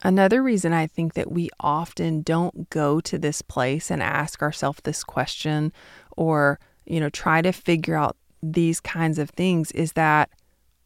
Another 0.08 0.42
reason 0.42 0.72
I 0.72 0.88
think 0.88 1.16
that 1.16 1.34
we 1.34 1.50
often 1.60 2.22
don't 2.22 2.70
go 2.70 3.02
to 3.02 3.18
this 3.18 3.42
place 3.42 3.92
and 3.92 4.02
ask 4.02 4.42
ourselves 4.42 4.80
this 4.86 5.04
question 5.04 5.74
or, 6.16 6.62
you 6.86 7.02
know, 7.02 7.10
try 7.10 7.42
to 7.42 7.52
figure 7.52 7.96
out 7.96 8.16
these 8.42 8.80
kinds 8.80 9.20
of 9.20 9.32
things 9.32 9.70
is 9.74 9.92
that 9.94 10.30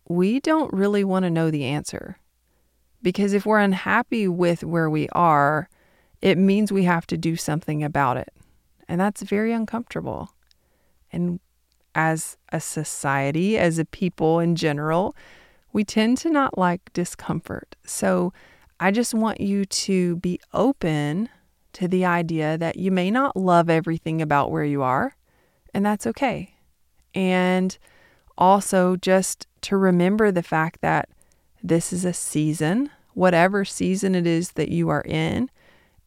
we 0.10 0.40
don't 0.40 0.74
really 0.74 1.04
want 1.04 1.22
to 1.22 1.30
know 1.30 1.52
the 1.52 1.66
answer. 1.66 2.18
Because 3.04 3.34
if 3.34 3.46
we're 3.46 3.60
unhappy 3.60 4.28
with 4.28 4.64
where 4.64 4.90
we 4.90 5.08
are, 5.10 5.70
it 6.24 6.40
means 6.40 6.72
we 6.72 6.86
have 6.86 7.06
to 7.06 7.16
do 7.16 7.36
something 7.36 7.84
about 7.84 8.18
it. 8.18 8.34
And 8.88 9.00
that's 9.00 9.22
very 9.22 9.54
uncomfortable. 9.54 10.32
And 11.12 11.40
as 11.94 12.38
a 12.52 12.60
society, 12.60 13.56
as 13.60 13.78
a 13.78 13.86
people 13.86 14.40
in 14.40 14.56
general, 14.56 15.16
we 15.74 15.84
tend 15.84 16.18
to 16.18 16.32
not 16.32 16.58
like 16.58 16.92
discomfort. 16.94 17.76
So 17.86 18.34
I 18.84 18.90
just 18.90 19.14
want 19.14 19.40
you 19.40 19.66
to 19.66 20.16
be 20.16 20.40
open 20.56 21.30
to 21.74 21.88
the 21.88 22.04
idea 22.04 22.58
that 22.58 22.78
you 22.78 22.90
may 22.90 23.12
not 23.12 23.38
love 23.38 23.70
everything 23.70 24.24
about 24.24 24.50
where 24.50 24.64
you 24.64 24.82
are, 24.82 25.16
and 25.72 25.86
that's 25.86 26.08
okay. 26.08 26.56
And 27.14 27.78
also 28.40 28.96
just 28.96 29.46
to 29.62 29.78
remember 29.78 30.32
the 30.32 30.42
fact 30.42 30.82
that 30.82 31.10
this 31.62 31.94
is 31.94 32.06
a 32.06 32.12
season, 32.12 32.90
whatever 33.14 33.64
season 33.64 34.16
it 34.16 34.26
is 34.26 34.54
that 34.54 34.70
you 34.70 34.90
are 34.90 35.04
in, 35.06 35.52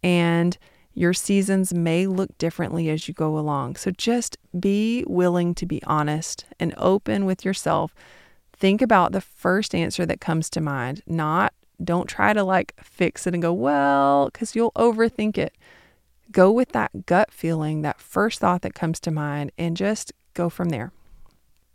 and 0.02 0.58
your 0.94 1.14
seasons 1.14 1.72
may 1.72 2.08
look 2.08 2.36
differently 2.38 2.90
as 2.90 3.06
you 3.06 3.14
go 3.14 3.38
along. 3.38 3.76
So 3.76 3.92
just 3.92 4.36
be 4.58 5.04
willing 5.06 5.54
to 5.54 5.64
be 5.64 5.80
honest 5.84 6.44
and 6.58 6.74
open 6.76 7.24
with 7.24 7.44
yourself. 7.44 7.94
Think 8.52 8.82
about 8.82 9.12
the 9.12 9.20
first 9.20 9.76
answer 9.76 10.04
that 10.06 10.20
comes 10.20 10.50
to 10.50 10.60
mind, 10.60 11.02
not 11.06 11.54
don't 11.82 12.08
try 12.08 12.32
to 12.32 12.44
like 12.44 12.74
fix 12.82 13.26
it 13.26 13.34
and 13.34 13.42
go, 13.42 13.52
well, 13.52 14.26
because 14.26 14.54
you'll 14.54 14.72
overthink 14.72 15.38
it. 15.38 15.54
Go 16.30 16.50
with 16.50 16.70
that 16.70 17.06
gut 17.06 17.32
feeling, 17.32 17.82
that 17.82 18.00
first 18.00 18.40
thought 18.40 18.62
that 18.62 18.74
comes 18.74 18.98
to 19.00 19.10
mind, 19.10 19.52
and 19.56 19.76
just 19.76 20.12
go 20.34 20.48
from 20.48 20.70
there. 20.70 20.92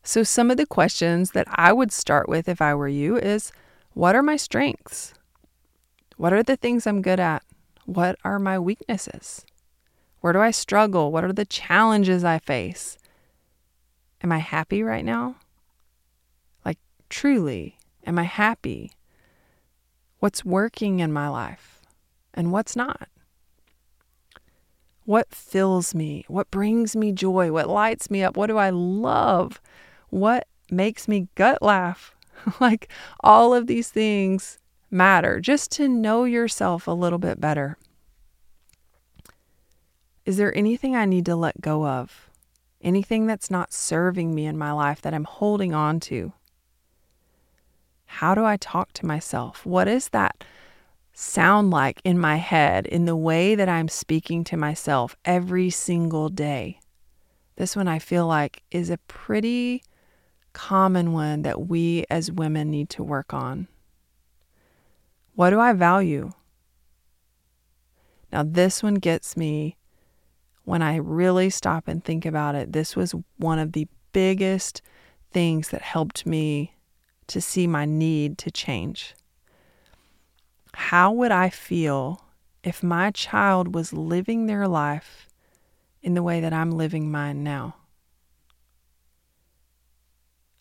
So, 0.04 0.24
some 0.24 0.50
of 0.50 0.58
the 0.58 0.66
questions 0.66 1.32
that 1.32 1.48
I 1.50 1.72
would 1.72 1.92
start 1.92 2.28
with 2.28 2.50
if 2.50 2.62
I 2.62 2.74
were 2.74 2.88
you 2.88 3.18
is 3.18 3.52
what 3.94 4.16
are 4.16 4.24
my 4.24 4.38
strengths? 4.38 5.14
What 6.18 6.34
are 6.34 6.44
the 6.44 6.58
things 6.58 6.86
I'm 6.86 7.02
good 7.02 7.20
at? 7.20 7.44
What 7.86 8.18
are 8.24 8.40
my 8.40 8.60
weaknesses? 8.60 9.46
Where 10.22 10.34
do 10.34 10.40
I 10.40 10.52
struggle? 10.52 11.12
What 11.12 11.24
are 11.24 11.34
the 11.34 11.46
challenges 11.46 12.24
I 12.24 12.40
face? 12.40 12.98
Am 14.22 14.32
I 14.32 14.40
happy 14.40 14.84
right 14.84 15.06
now? 15.06 15.36
Like, 16.66 16.78
truly, 17.10 17.78
am 18.06 18.20
I 18.20 18.24
happy? 18.24 18.92
What's 20.20 20.44
working 20.44 21.00
in 21.00 21.14
my 21.14 21.30
life 21.30 21.82
and 22.34 22.52
what's 22.52 22.76
not? 22.76 23.08
What 25.06 25.34
fills 25.34 25.96
me? 25.96 26.26
What 26.28 26.52
brings 26.52 26.96
me 26.96 27.12
joy? 27.12 27.52
What 27.52 27.70
lights 27.70 28.12
me 28.12 28.22
up? 28.22 28.38
What 28.38 28.48
do 28.48 28.58
I 28.58 28.70
love? 28.70 29.62
What 30.10 30.48
makes 30.70 31.08
me 31.08 31.30
gut 31.36 31.62
laugh? 31.62 32.16
like 32.60 32.90
all 33.22 33.54
of 33.54 33.68
these 33.68 33.90
things 33.90 34.60
matter 34.92 35.40
just 35.40 35.72
to 35.72 35.88
know 35.88 36.26
yourself 36.26 36.88
a 36.88 36.92
little 36.92 37.20
bit 37.20 37.40
better. 37.40 37.78
Is 40.26 40.38
there 40.38 40.56
anything 40.56 40.96
I 40.96 41.06
need 41.06 41.26
to 41.26 41.36
let 41.36 41.62
go 41.62 41.88
of? 41.88 42.30
Anything 42.82 43.26
that's 43.26 43.50
not 43.50 43.74
serving 43.74 44.36
me 44.36 44.46
in 44.46 44.58
my 44.58 44.72
life 44.72 45.02
that 45.02 45.14
I'm 45.14 45.24
holding 45.24 45.74
on 45.74 46.00
to? 46.02 46.34
How 48.10 48.34
do 48.34 48.44
I 48.44 48.58
talk 48.58 48.92
to 48.94 49.06
myself? 49.06 49.66
What 49.66 49.86
does 49.86 50.10
that 50.10 50.44
sound 51.14 51.70
like 51.70 52.02
in 52.04 52.18
my 52.20 52.38
head 52.38 52.88
in 52.88 53.06
the 53.06 53.16
way 53.16 53.54
that 53.54 53.70
I'm 53.70 53.88
speaking 53.88 54.44
to 54.46 54.58
myself 54.58 55.16
every 55.24 55.70
single 55.70 56.28
day? 56.28 56.80
This 57.56 57.76
one 57.76 57.88
I 57.88 58.00
feel 58.00 58.26
like 58.26 58.64
is 58.72 58.90
a 58.90 58.98
pretty 59.08 59.84
common 60.54 61.14
one 61.14 61.44
that 61.44 61.68
we 61.68 62.04
as 62.10 62.32
women 62.32 62.72
need 62.72 62.90
to 62.90 63.04
work 63.04 63.32
on. 63.32 63.68
What 65.36 65.52
do 65.52 65.60
I 65.60 65.74
value? 65.74 66.32
Now, 68.34 68.44
this 68.44 68.82
one 68.82 68.96
gets 68.96 69.38
me 69.38 69.78
when 70.66 70.82
I 70.82 70.96
really 70.96 71.52
stop 71.52 71.88
and 71.88 72.04
think 72.04 72.26
about 72.26 72.56
it. 72.56 72.74
This 72.74 72.96
was 72.96 73.14
one 73.38 73.60
of 73.60 73.74
the 73.74 73.88
biggest 74.12 74.82
things 75.32 75.70
that 75.70 75.84
helped 75.84 76.26
me 76.26 76.74
to 77.30 77.42
see 77.42 77.68
my 77.68 77.86
need 77.86 78.38
to 78.40 78.52
change. 78.52 79.16
How 80.74 81.12
would 81.12 81.32
I 81.32 81.50
feel 81.50 82.26
if 82.64 82.84
my 82.84 83.12
child 83.12 83.74
was 83.74 83.94
living 83.94 84.46
their 84.46 84.68
life 84.68 85.28
in 86.02 86.14
the 86.14 86.24
way 86.24 86.42
that 86.42 86.54
I'm 86.54 86.72
living 86.72 87.12
mine 87.12 87.44
now? 87.44 87.76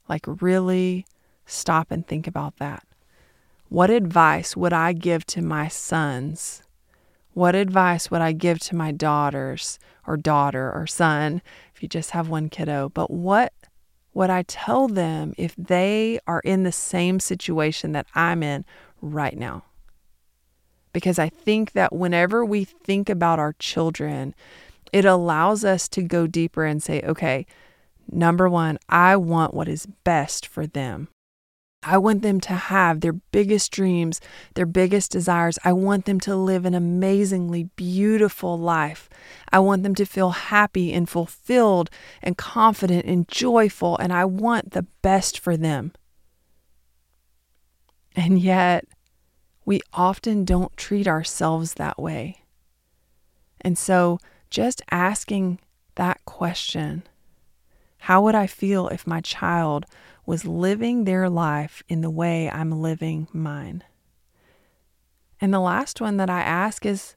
Like, 0.09 0.25
really 0.43 1.07
stop 1.45 1.91
and 1.91 2.07
think 2.07 2.27
about 2.27 2.57
that. 2.59 2.85
What 3.69 3.91
advice 3.91 4.57
would 4.57 4.73
I 4.73 4.95
give 4.95 5.27
to 5.27 5.43
my 5.43 5.69
sons? 5.69 6.63
What 7.35 7.55
advice 7.55 8.11
would 8.11 8.23
I 8.23 8.33
give 8.33 8.59
to 8.61 8.77
my 8.77 8.93
daughters 8.93 9.79
or 10.07 10.17
daughter 10.17 10.73
or 10.73 10.87
son 10.87 11.43
if 11.75 11.83
you 11.83 11.89
just 11.89 12.11
have 12.13 12.29
one 12.29 12.49
kiddo? 12.49 12.89
But 12.89 13.11
what 13.11 13.53
would 14.19 14.31
I 14.31 14.43
tell 14.43 14.89
them 14.89 15.33
if 15.39 15.55
they 15.57 16.19
are 16.27 16.41
in 16.41 16.65
the 16.65 16.73
same 16.73 17.21
situation 17.21 17.93
that 17.93 18.07
I'm 18.15 18.43
in 18.43 18.65
right 19.01 19.37
now? 19.37 19.65
Because 20.93 21.19
I 21.19 21.29
think 21.29 21.73
that 21.73 21.93
whenever 21.93 22.45
we 22.45 22.65
think 22.65 23.09
about 23.09 23.39
our 23.39 23.55
children, 23.59 24.35
it 24.93 25.05
allows 25.05 25.65
us 25.65 25.89
to 25.91 26.03
go 26.03 26.27
deeper 26.27 26.65
and 26.65 26.83
say, 26.83 27.01
okay, 27.03 27.47
Number 28.11 28.49
one, 28.49 28.79
I 28.89 29.17
want 29.17 29.53
what 29.53 29.69
is 29.69 29.87
best 30.05 30.47
for 30.47 30.67
them. 30.67 31.09
I 31.89 31.97
want 31.97 32.21
them 32.21 32.39
to 32.41 32.53
have 32.53 33.01
their 33.01 33.15
biggest 33.15 33.73
dreams, 33.73 34.21
their 34.53 34.67
biggest 34.67 35.11
desires. 35.11 35.59
I 35.65 35.73
want 35.73 36.05
them 36.05 36.21
to 36.21 36.37
live 36.37 36.67
an 36.67 36.75
amazingly 36.75 37.65
beautiful 37.77 38.59
life. 38.59 39.09
I 39.51 39.61
want 39.61 39.85
them 39.85 39.95
to 39.95 40.05
feel 40.05 40.31
happy 40.31 40.93
and 40.93 41.09
fulfilled 41.09 41.89
and 42.23 42.37
confident 42.37 43.07
and 43.07 43.27
joyful, 43.27 43.97
and 43.97 44.13
I 44.13 44.27
want 44.27 44.73
the 44.73 44.83
best 45.01 45.39
for 45.39 45.57
them. 45.57 45.93
And 48.15 48.39
yet, 48.39 48.85
we 49.65 49.81
often 49.95 50.45
don't 50.45 50.77
treat 50.77 51.09
ourselves 51.09 51.75
that 51.75 51.99
way. 51.99 52.43
And 53.63 53.79
so, 53.79 54.19
just 54.51 54.83
asking 54.91 55.59
that 55.95 56.23
question 56.27 57.05
how 58.03 58.23
would 58.23 58.35
I 58.35 58.47
feel 58.47 58.89
if 58.89 59.07
my 59.07 59.21
child 59.21 59.85
was 60.29 60.45
living 60.45 61.05
their 61.05 61.31
life 61.31 61.83
in 61.89 62.03
the 62.03 62.11
way 62.11 62.51
I'm 62.51 62.71
living 62.71 63.27
mine? 63.33 63.83
And 65.41 65.55
the 65.55 65.59
last 65.59 66.03
one 66.03 66.19
that 66.19 66.29
I 66.29 66.43
ask 66.43 66.85
is, 66.85 67.17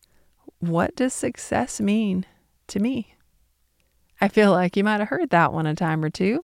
what 0.60 0.96
does 0.96 1.12
success 1.12 1.82
mean 1.82 2.26
to 2.68 2.80
me? 2.80 3.16
I 4.22 4.30
feel 4.30 4.52
like 4.52 4.78
you 4.78 4.86
might 4.86 5.02
have 5.02 5.10
heard 5.10 5.30
that 5.32 5.52
one 5.52 5.68
a 5.68 5.76
time 5.76 6.06
or 6.06 6.10
two. 6.10 6.40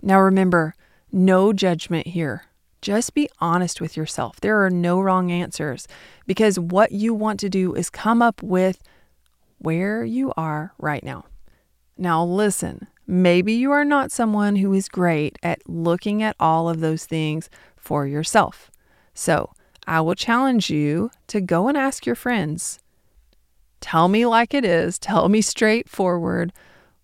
Now 0.00 0.20
remember, 0.20 0.76
no 1.10 1.52
judgment 1.52 2.06
here. 2.06 2.44
Just 2.80 3.12
be 3.12 3.28
honest 3.40 3.80
with 3.80 3.96
yourself. 3.96 4.40
There 4.40 4.64
are 4.64 4.70
no 4.70 5.00
wrong 5.00 5.32
answers 5.32 5.88
because 6.24 6.56
what 6.56 6.92
you 6.92 7.14
want 7.14 7.40
to 7.40 7.48
do 7.48 7.74
is 7.74 7.90
come 7.90 8.22
up 8.22 8.40
with 8.44 8.80
where 9.58 10.04
you 10.04 10.32
are 10.36 10.72
right 10.78 11.02
now. 11.02 11.24
Now, 11.98 12.24
listen, 12.24 12.86
Maybe 13.12 13.52
you 13.52 13.72
are 13.72 13.84
not 13.84 14.10
someone 14.10 14.56
who 14.56 14.72
is 14.72 14.88
great 14.88 15.38
at 15.42 15.68
looking 15.68 16.22
at 16.22 16.34
all 16.40 16.70
of 16.70 16.80
those 16.80 17.04
things 17.04 17.50
for 17.76 18.06
yourself. 18.06 18.70
So 19.12 19.52
I 19.86 20.00
will 20.00 20.14
challenge 20.14 20.70
you 20.70 21.10
to 21.26 21.42
go 21.42 21.68
and 21.68 21.76
ask 21.76 22.06
your 22.06 22.14
friends. 22.14 22.78
Tell 23.82 24.08
me 24.08 24.24
like 24.24 24.54
it 24.54 24.64
is, 24.64 24.98
tell 24.98 25.28
me 25.28 25.42
straightforward. 25.42 26.54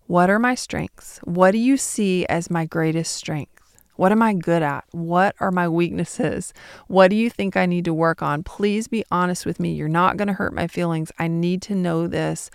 What 0.07 0.31
are 0.31 0.39
my 0.39 0.55
strengths? 0.55 1.19
What 1.25 1.51
do 1.51 1.59
you 1.59 1.77
see 1.77 2.25
as 2.25 2.49
my 2.49 2.65
greatest 2.65 3.13
strength? 3.13 3.77
What 3.95 4.11
am 4.11 4.23
I 4.23 4.33
good 4.33 4.63
at? 4.63 4.85
What 4.89 5.35
are 5.39 5.51
my 5.51 5.69
weaknesses? 5.69 6.55
What 6.87 7.09
do 7.09 7.17
you 7.17 7.29
think 7.29 7.55
I 7.55 7.67
need 7.67 7.85
to 7.85 7.93
work 7.93 8.23
on? 8.23 8.41
Please 8.41 8.87
be 8.87 9.05
honest 9.11 9.45
with 9.45 9.59
me. 9.59 9.73
You're 9.73 9.87
not 9.87 10.17
going 10.17 10.29
to 10.29 10.33
hurt 10.33 10.55
my 10.55 10.65
feelings. 10.65 11.11
I 11.19 11.27
need 11.27 11.61
to 11.63 11.75
know 11.75 12.07
this 12.07 12.49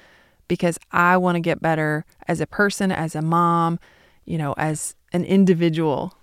because 0.49 0.79
I 0.93 1.17
want 1.17 1.37
to 1.37 1.41
get 1.41 1.61
better 1.61 2.05
as 2.29 2.41
a 2.41 2.47
person, 2.47 2.93
as 2.93 3.15
a 3.15 3.23
mom, 3.23 3.79
you 4.25 4.39
know, 4.39 4.55
as 4.57 4.95
an 5.13 5.25
individual. 5.25 6.15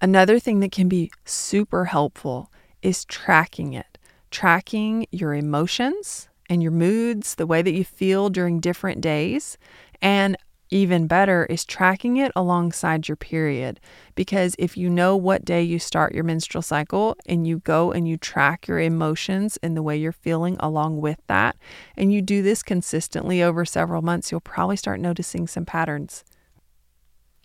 Another 0.00 0.38
thing 0.38 0.60
that 0.60 0.72
can 0.72 0.88
be 0.88 1.10
super 1.24 1.86
helpful 1.86 2.50
is 2.82 3.04
tracking 3.04 3.72
it, 3.72 3.98
tracking 4.30 5.06
your 5.12 5.34
emotions 5.34 6.28
and 6.48 6.62
your 6.62 6.72
moods, 6.72 7.36
the 7.36 7.46
way 7.46 7.62
that 7.62 7.72
you 7.72 7.84
feel 7.84 8.28
during 8.28 8.58
different 8.58 9.00
days, 9.00 9.56
and 10.00 10.36
even 10.72 11.06
better 11.06 11.44
is 11.50 11.64
tracking 11.64 12.16
it 12.16 12.32
alongside 12.34 13.06
your 13.06 13.16
period. 13.16 13.78
Because 14.14 14.56
if 14.58 14.76
you 14.76 14.88
know 14.88 15.16
what 15.16 15.44
day 15.44 15.62
you 15.62 15.78
start 15.78 16.14
your 16.14 16.24
menstrual 16.24 16.62
cycle 16.62 17.16
and 17.26 17.46
you 17.46 17.58
go 17.58 17.92
and 17.92 18.08
you 18.08 18.16
track 18.16 18.66
your 18.66 18.80
emotions 18.80 19.58
and 19.62 19.76
the 19.76 19.82
way 19.82 19.96
you're 19.96 20.12
feeling 20.12 20.56
along 20.60 21.00
with 21.00 21.18
that, 21.26 21.56
and 21.96 22.12
you 22.12 22.22
do 22.22 22.42
this 22.42 22.62
consistently 22.62 23.42
over 23.42 23.64
several 23.64 24.00
months, 24.00 24.32
you'll 24.32 24.40
probably 24.40 24.76
start 24.76 24.98
noticing 24.98 25.46
some 25.46 25.66
patterns. 25.66 26.24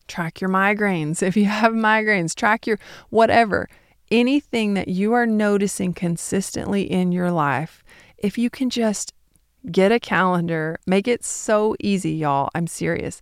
Track 0.07 0.39
your 0.39 0.49
migraines. 0.49 1.21
If 1.27 1.35
you 1.35 1.45
have 1.45 1.73
migraines, 1.73 2.33
track 2.33 2.65
your 2.65 2.79
whatever. 3.09 3.67
Anything 4.09 4.73
that 4.75 4.87
you 4.87 5.11
are 5.11 5.27
noticing 5.27 5.91
consistently 5.91 6.83
in 6.83 7.11
your 7.11 7.29
life, 7.29 7.83
if 8.17 8.37
you 8.37 8.49
can 8.49 8.69
just 8.69 9.13
Get 9.71 9.91
a 9.91 9.99
calendar. 9.99 10.79
Make 10.85 11.07
it 11.07 11.23
so 11.23 11.75
easy, 11.79 12.11
y'all. 12.11 12.49
I'm 12.55 12.67
serious. 12.67 13.21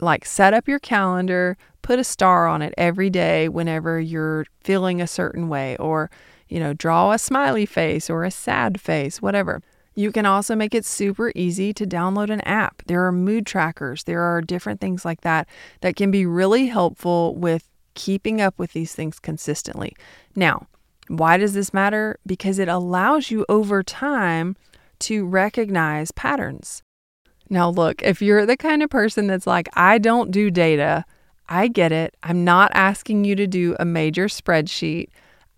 Like, 0.00 0.24
set 0.24 0.54
up 0.54 0.66
your 0.66 0.78
calendar, 0.78 1.56
put 1.82 1.98
a 1.98 2.04
star 2.04 2.46
on 2.46 2.62
it 2.62 2.74
every 2.76 3.10
day 3.10 3.48
whenever 3.48 4.00
you're 4.00 4.46
feeling 4.60 5.00
a 5.00 5.06
certain 5.06 5.48
way, 5.48 5.76
or, 5.76 6.10
you 6.48 6.58
know, 6.58 6.72
draw 6.72 7.12
a 7.12 7.18
smiley 7.18 7.66
face 7.66 8.08
or 8.08 8.24
a 8.24 8.30
sad 8.30 8.80
face, 8.80 9.20
whatever. 9.20 9.62
You 9.94 10.10
can 10.10 10.26
also 10.26 10.56
make 10.56 10.74
it 10.74 10.84
super 10.84 11.30
easy 11.34 11.72
to 11.74 11.86
download 11.86 12.30
an 12.30 12.40
app. 12.40 12.82
There 12.86 13.06
are 13.06 13.12
mood 13.12 13.46
trackers, 13.46 14.04
there 14.04 14.22
are 14.22 14.40
different 14.40 14.80
things 14.80 15.04
like 15.04 15.20
that 15.20 15.48
that 15.82 15.96
can 15.96 16.10
be 16.10 16.26
really 16.26 16.66
helpful 16.66 17.34
with 17.36 17.68
keeping 17.94 18.40
up 18.40 18.58
with 18.58 18.72
these 18.72 18.92
things 18.92 19.20
consistently. 19.20 19.94
Now, 20.34 20.66
why 21.08 21.36
does 21.36 21.52
this 21.52 21.72
matter? 21.72 22.18
Because 22.26 22.58
it 22.58 22.68
allows 22.68 23.30
you 23.30 23.46
over 23.48 23.82
time 23.82 24.56
to 25.00 25.26
recognize 25.26 26.10
patterns. 26.10 26.82
Now, 27.50 27.68
look, 27.68 28.02
if 28.02 28.22
you're 28.22 28.46
the 28.46 28.56
kind 28.56 28.82
of 28.82 28.90
person 28.90 29.26
that's 29.26 29.46
like, 29.46 29.68
I 29.74 29.98
don't 29.98 30.30
do 30.30 30.50
data, 30.50 31.04
I 31.48 31.68
get 31.68 31.92
it. 31.92 32.16
I'm 32.22 32.44
not 32.44 32.70
asking 32.74 33.24
you 33.24 33.36
to 33.36 33.46
do 33.46 33.76
a 33.78 33.84
major 33.84 34.26
spreadsheet. 34.26 35.08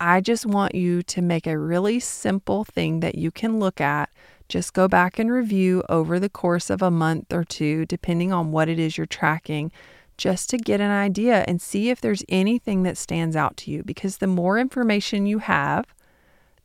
I 0.01 0.21
just 0.21 0.45
want 0.45 0.75
you 0.75 1.03
to 1.05 1.23
make 1.23 1.47
a 1.47 1.59
really 1.59 2.01
simple 2.01 2.65
thing 2.65 3.01
that 3.01 3.15
you 3.15 3.31
can 3.31 3.61
look 3.61 3.81
at. 3.81 4.11
Just 4.49 4.75
go 4.75 4.89
back 4.89 5.19
and 5.19 5.31
review 5.33 5.83
over 5.89 6.21
the 6.21 6.29
course 6.29 6.71
of 6.71 6.83
a 6.83 6.91
month 6.91 7.33
or 7.33 7.45
two, 7.45 7.87
depending 7.87 8.33
on 8.33 8.53
what 8.53 8.69
it 8.69 8.79
is 8.79 8.97
you're 8.97 9.07
tracking, 9.07 9.73
just 10.19 10.51
to 10.51 10.59
get 10.59 10.81
an 10.81 10.91
idea 10.91 11.45
and 11.47 11.61
see 11.63 11.91
if 11.91 12.01
there's 12.01 12.25
anything 12.29 12.83
that 12.83 12.99
stands 12.99 13.37
out 13.37 13.57
to 13.59 13.71
you. 13.71 13.83
Because 13.83 14.19
the 14.19 14.27
more 14.27 14.59
information 14.59 15.27
you 15.27 15.39
have, 15.39 15.87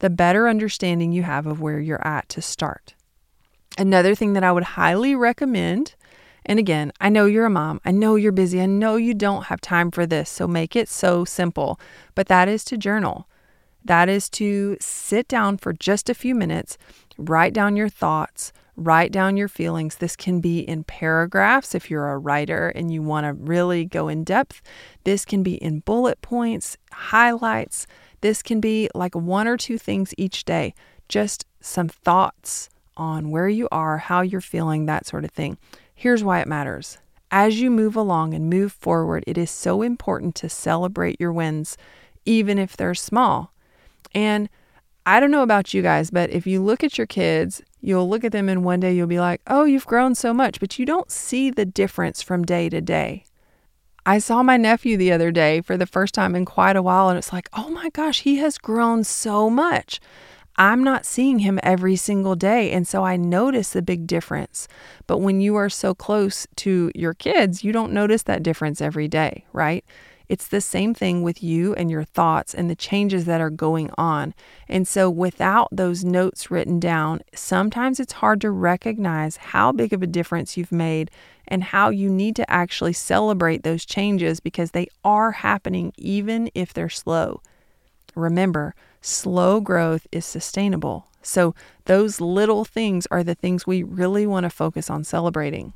the 0.02 0.10
better 0.10 0.50
understanding 0.50 1.12
you 1.12 1.22
have 1.22 1.46
of 1.46 1.62
where 1.62 1.80
you're 1.80 2.06
at 2.06 2.28
to 2.28 2.42
start. 2.42 2.96
Another 3.78 4.16
thing 4.16 4.34
that 4.34 4.44
I 4.44 4.52
would 4.52 4.64
highly 4.64 5.14
recommend, 5.16 5.94
and 6.44 6.58
again, 6.58 6.92
I 7.00 7.10
know 7.10 7.28
you're 7.28 7.46
a 7.46 7.52
mom, 7.52 7.80
I 7.86 7.92
know 7.92 8.16
you're 8.16 8.32
busy, 8.32 8.60
I 8.60 8.66
know 8.66 8.96
you 8.96 9.14
don't 9.14 9.46
have 9.46 9.62
time 9.62 9.92
for 9.92 10.08
this, 10.08 10.28
so 10.28 10.48
make 10.48 10.76
it 10.76 10.90
so 10.90 11.24
simple, 11.24 11.80
but 12.16 12.28
that 12.28 12.48
is 12.50 12.64
to 12.66 12.78
journal. 12.78 13.28
That 13.86 14.10
is 14.10 14.28
to 14.32 14.76
sit 14.82 15.28
down 15.28 15.58
for 15.58 15.72
just 15.72 16.10
a 16.10 16.16
few 16.16 16.34
minutes, 16.34 16.80
write 17.20 17.54
down 17.54 17.76
your 17.76 17.90
thoughts, 17.90 18.52
write 18.76 19.12
down 19.12 19.38
your 19.38 19.48
feelings. 19.48 19.98
This 19.98 20.16
can 20.16 20.40
be 20.40 20.62
in 20.62 20.84
paragraphs 20.84 21.76
if 21.76 21.92
you're 21.92 22.10
a 22.10 22.18
writer 22.18 22.70
and 22.70 22.92
you 22.92 23.04
want 23.04 23.26
to 23.26 23.34
really 23.34 23.86
go 23.86 24.08
in 24.08 24.24
depth. 24.24 24.64
This 25.04 25.26
can 25.26 25.44
be 25.44 25.56
in 25.56 25.82
bullet 25.82 26.22
points, 26.24 26.78
highlights. 26.92 27.86
This 28.22 28.42
can 28.42 28.60
be 28.62 28.90
like 28.96 29.16
one 29.16 29.48
or 29.48 29.58
two 29.58 29.78
things 29.78 30.14
each 30.18 30.46
day, 30.46 30.74
just 31.10 31.46
some 31.60 31.90
thoughts 31.90 32.70
on 32.96 33.32
where 33.32 33.50
you 33.50 33.68
are, 33.72 33.98
how 33.98 34.22
you're 34.22 34.42
feeling, 34.42 34.86
that 34.86 35.06
sort 35.06 35.26
of 35.26 35.32
thing. 35.32 35.58
Here's 35.94 36.24
why 36.24 36.40
it 36.40 36.48
matters. 36.48 36.98
As 37.32 37.62
you 37.62 37.72
move 37.72 37.96
along 37.96 38.34
and 38.34 38.50
move 38.50 38.74
forward, 38.74 39.24
it 39.26 39.38
is 39.38 39.50
so 39.50 39.82
important 39.82 40.36
to 40.36 40.50
celebrate 40.50 41.20
your 41.20 41.32
wins, 41.32 41.78
even 42.26 42.60
if 42.60 42.76
they're 42.76 42.94
small. 42.94 43.54
And 44.14 44.50
I 45.06 45.20
don't 45.20 45.32
know 45.32 45.42
about 45.42 45.74
you 45.74 45.82
guys, 45.82 46.12
but 46.12 46.30
if 46.30 46.46
you 46.46 46.62
look 46.62 46.84
at 46.84 46.98
your 46.98 47.08
kids, 47.08 47.62
you'll 47.80 48.10
look 48.10 48.24
at 48.24 48.32
them 48.32 48.50
and 48.50 48.64
one 48.64 48.80
day 48.82 48.94
you'll 48.94 49.08
be 49.08 49.20
like, 49.20 49.42
oh, 49.48 49.64
you've 49.64 49.88
grown 49.88 50.14
so 50.14 50.34
much, 50.34 50.60
but 50.60 50.78
you 50.78 50.86
don't 50.86 51.10
see 51.10 51.50
the 51.50 51.66
difference 51.66 52.22
from 52.22 52.44
day 52.44 52.70
to 52.70 52.82
day. 52.82 53.26
I 54.06 54.18
saw 54.18 54.42
my 54.42 54.58
nephew 54.58 54.98
the 54.98 55.12
other 55.12 55.32
day 55.32 55.62
for 55.62 55.78
the 55.78 55.86
first 55.86 56.14
time 56.14 56.36
in 56.36 56.46
quite 56.46 56.76
a 56.76 56.82
while, 56.82 57.10
and 57.10 57.18
it's 57.18 57.32
like, 57.32 57.50
oh 57.54 57.70
my 57.70 57.90
gosh, 57.90 58.22
he 58.22 58.38
has 58.38 58.58
grown 58.58 59.04
so 59.04 59.50
much. 59.50 60.00
I'm 60.58 60.84
not 60.84 61.06
seeing 61.06 61.40
him 61.40 61.60
every 61.64 61.96
single 61.96 62.36
day. 62.36 62.72
And 62.72 62.88
so 62.88 63.04
I 63.04 63.16
notice 63.16 63.72
the 63.72 63.82
big 63.82 64.06
difference. 64.06 64.68
But 65.08 65.20
when 65.20 65.40
you 65.40 65.56
are 65.56 65.70
so 65.70 65.94
close 65.96 66.46
to 66.58 66.92
your 66.94 67.14
kids, 67.14 67.64
you 67.64 67.72
don't 67.72 67.94
notice 67.94 68.24
that 68.24 68.44
difference 68.44 68.82
every 68.82 69.08
day, 69.08 69.46
right? 69.54 69.86
It's 70.32 70.48
the 70.48 70.62
same 70.62 70.94
thing 70.94 71.24
with 71.24 71.44
you 71.44 71.74
and 71.74 71.92
your 71.92 72.06
thoughts 72.06 72.54
and 72.54 72.70
the 72.70 72.76
changes 72.76 73.26
that 73.26 73.42
are 73.42 73.50
going 73.50 73.90
on. 73.98 74.34
And 74.70 74.88
so, 74.88 75.10
without 75.10 75.68
those 75.74 76.06
notes 76.06 76.50
written 76.50 76.80
down, 76.80 77.20
sometimes 77.36 78.00
it's 78.00 78.14
hard 78.14 78.40
to 78.40 78.50
recognize 78.50 79.36
how 79.36 79.74
big 79.74 79.92
of 79.92 80.02
a 80.02 80.08
difference 80.08 80.56
you've 80.56 80.72
made 80.72 81.12
and 81.50 81.66
how 81.66 81.90
you 81.90 82.10
need 82.10 82.38
to 82.38 82.50
actually 82.50 82.94
celebrate 82.94 83.64
those 83.64 83.84
changes 83.84 84.40
because 84.40 84.72
they 84.72 84.88
are 85.04 85.32
happening 85.32 85.92
even 85.98 86.50
if 86.56 86.72
they're 86.72 86.88
slow. 86.88 87.42
Remember, 88.16 88.74
slow 89.02 89.60
growth 89.60 90.08
is 90.14 90.26
sustainable. 90.26 91.08
So, 91.22 91.54
those 91.84 92.22
little 92.22 92.64
things 92.64 93.06
are 93.12 93.26
the 93.26 93.36
things 93.36 93.68
we 93.68 93.84
really 93.84 94.26
want 94.26 94.46
to 94.46 94.50
focus 94.50 94.90
on 94.90 95.04
celebrating. 95.04 95.74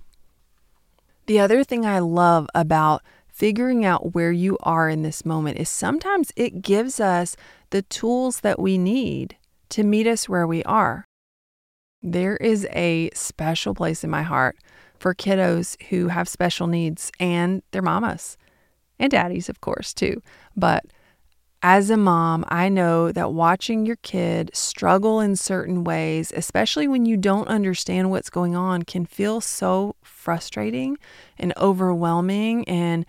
The 1.26 1.40
other 1.42 1.64
thing 1.64 1.86
I 1.86 2.00
love 2.00 2.48
about 2.56 3.02
figuring 3.36 3.84
out 3.84 4.14
where 4.16 4.32
you 4.32 4.58
are 4.64 4.88
in 4.88 5.02
this 5.02 5.26
moment 5.26 5.58
is 5.58 5.68
sometimes 5.68 6.32
it 6.38 6.62
gives 6.62 7.02
us 7.02 7.36
the 7.70 7.82
tools 7.82 8.40
that 8.40 8.58
we 8.58 8.78
need 8.78 9.36
to 9.68 9.84
meet 9.84 10.08
us 10.08 10.30
where 10.30 10.48
we 10.48 10.64
are. 10.64 11.04
There 12.02 12.38
is 12.38 12.66
a 12.72 13.10
special 13.14 13.76
place 13.76 14.06
in 14.06 14.10
my 14.10 14.24
heart 14.24 14.58
for 14.98 15.14
kiddos 15.14 15.76
who 15.90 16.08
have 16.08 16.30
special 16.30 16.68
needs 16.68 17.12
and 17.20 17.62
their 17.72 17.82
mamas 17.82 18.38
and 18.98 19.12
daddies, 19.12 19.50
of 19.50 19.60
course, 19.60 19.94
too. 19.94 20.22
But 20.56 20.86
as 21.62 21.90
a 21.90 21.98
mom, 21.98 22.46
I 22.48 22.70
know 22.70 23.12
that 23.12 23.34
watching 23.34 23.86
your 23.86 23.98
kid 23.98 24.52
struggle 24.54 25.20
in 25.20 25.36
certain 25.36 25.84
ways, 25.84 26.32
especially 26.34 26.88
when 26.88 27.06
you 27.06 27.18
don't 27.18 27.50
understand 27.50 28.12
what's 28.12 28.30
going 28.30 28.56
on, 28.56 28.84
can 28.84 29.06
feel 29.06 29.42
so 29.42 29.98
frustrating 30.04 30.98
and 31.38 31.52
overwhelming 31.58 32.66
and 32.70 33.06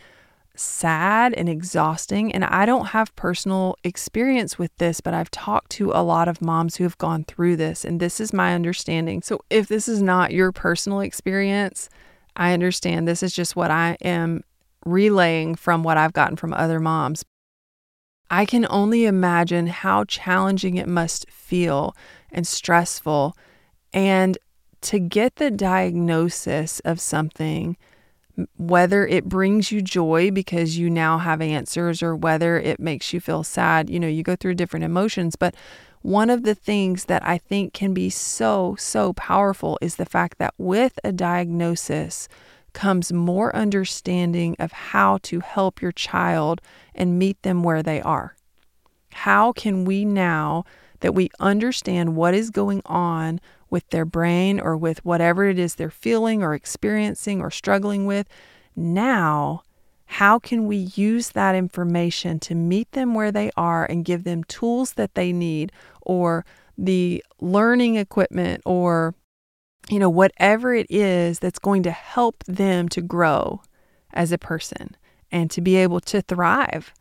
sad 0.56 1.34
and 1.34 1.48
exhausting. 1.48 2.32
And 2.32 2.44
I 2.44 2.66
don't 2.66 2.86
have 2.86 3.14
personal 3.16 3.76
experience 3.84 4.58
with 4.58 4.76
this, 4.78 5.00
but 5.00 5.14
I've 5.14 5.30
talked 5.30 5.70
to 5.72 5.92
a 5.92 6.02
lot 6.02 6.28
of 6.28 6.42
moms 6.42 6.76
who 6.76 6.84
have 6.84 6.98
gone 6.98 7.24
through 7.24 7.56
this, 7.56 7.84
and 7.84 8.00
this 8.00 8.20
is 8.20 8.32
my 8.32 8.54
understanding. 8.54 9.22
So 9.22 9.40
if 9.50 9.68
this 9.68 9.88
is 9.88 10.02
not 10.02 10.32
your 10.32 10.52
personal 10.52 11.00
experience, 11.00 11.88
I 12.36 12.52
understand 12.52 13.06
this 13.06 13.22
is 13.22 13.32
just 13.32 13.56
what 13.56 13.70
I 13.70 13.96
am 14.02 14.42
relaying 14.84 15.56
from 15.56 15.82
what 15.82 15.96
I've 15.96 16.12
gotten 16.12 16.36
from 16.36 16.52
other 16.52 16.80
moms. 16.80 17.24
I 18.30 18.44
can 18.44 18.66
only 18.70 19.04
imagine 19.04 19.68
how 19.68 20.04
challenging 20.04 20.76
it 20.76 20.88
must 20.88 21.30
feel 21.30 21.96
and 22.32 22.46
stressful. 22.46 23.36
And 23.92 24.36
to 24.82 24.98
get 24.98 25.36
the 25.36 25.50
diagnosis 25.50 26.80
of 26.80 27.00
something 27.00 27.76
whether 28.56 29.06
it 29.06 29.24
brings 29.24 29.72
you 29.72 29.80
joy 29.80 30.30
because 30.30 30.78
you 30.78 30.90
now 30.90 31.18
have 31.18 31.40
answers 31.40 32.02
or 32.02 32.14
whether 32.14 32.58
it 32.58 32.78
makes 32.78 33.12
you 33.12 33.20
feel 33.20 33.42
sad, 33.42 33.88
you 33.88 33.98
know, 33.98 34.08
you 34.08 34.22
go 34.22 34.36
through 34.36 34.54
different 34.54 34.84
emotions. 34.84 35.36
But 35.36 35.54
one 36.02 36.30
of 36.30 36.42
the 36.42 36.54
things 36.54 37.06
that 37.06 37.26
I 37.26 37.38
think 37.38 37.72
can 37.72 37.94
be 37.94 38.10
so, 38.10 38.76
so 38.78 39.12
powerful 39.14 39.78
is 39.80 39.96
the 39.96 40.04
fact 40.04 40.38
that 40.38 40.54
with 40.58 40.98
a 41.02 41.12
diagnosis 41.12 42.28
comes 42.72 43.12
more 43.12 43.56
understanding 43.56 44.54
of 44.58 44.70
how 44.70 45.18
to 45.22 45.40
help 45.40 45.80
your 45.80 45.92
child 45.92 46.60
and 46.94 47.18
meet 47.18 47.40
them 47.42 47.62
where 47.62 47.82
they 47.82 48.02
are. 48.02 48.36
How 49.12 49.52
can 49.52 49.86
we 49.86 50.04
now 50.04 50.64
that 51.00 51.14
we 51.14 51.30
understand 51.40 52.16
what 52.16 52.34
is 52.34 52.50
going 52.50 52.82
on 52.84 53.40
with 53.70 53.88
their 53.90 54.04
brain 54.04 54.60
or 54.60 54.76
with 54.76 55.04
whatever 55.04 55.44
it 55.46 55.58
is 55.58 55.74
they're 55.74 55.90
feeling 55.90 56.42
or 56.42 56.54
experiencing 56.54 57.40
or 57.40 57.50
struggling 57.50 58.06
with. 58.06 58.26
Now, 58.74 59.62
how 60.06 60.38
can 60.38 60.66
we 60.66 60.88
use 60.94 61.30
that 61.30 61.54
information 61.54 62.38
to 62.40 62.54
meet 62.54 62.92
them 62.92 63.14
where 63.14 63.32
they 63.32 63.50
are 63.56 63.84
and 63.84 64.04
give 64.04 64.24
them 64.24 64.44
tools 64.44 64.92
that 64.94 65.14
they 65.14 65.32
need 65.32 65.72
or 66.02 66.44
the 66.78 67.24
learning 67.40 67.96
equipment 67.96 68.62
or 68.64 69.14
you 69.88 69.98
know 69.98 70.10
whatever 70.10 70.74
it 70.74 70.86
is 70.90 71.38
that's 71.38 71.58
going 71.58 71.82
to 71.82 71.90
help 71.90 72.44
them 72.44 72.88
to 72.88 73.00
grow 73.00 73.60
as 74.12 74.30
a 74.30 74.38
person 74.38 74.96
and 75.32 75.50
to 75.50 75.60
be 75.60 75.76
able 75.76 76.00
to 76.00 76.20
thrive 76.22 76.92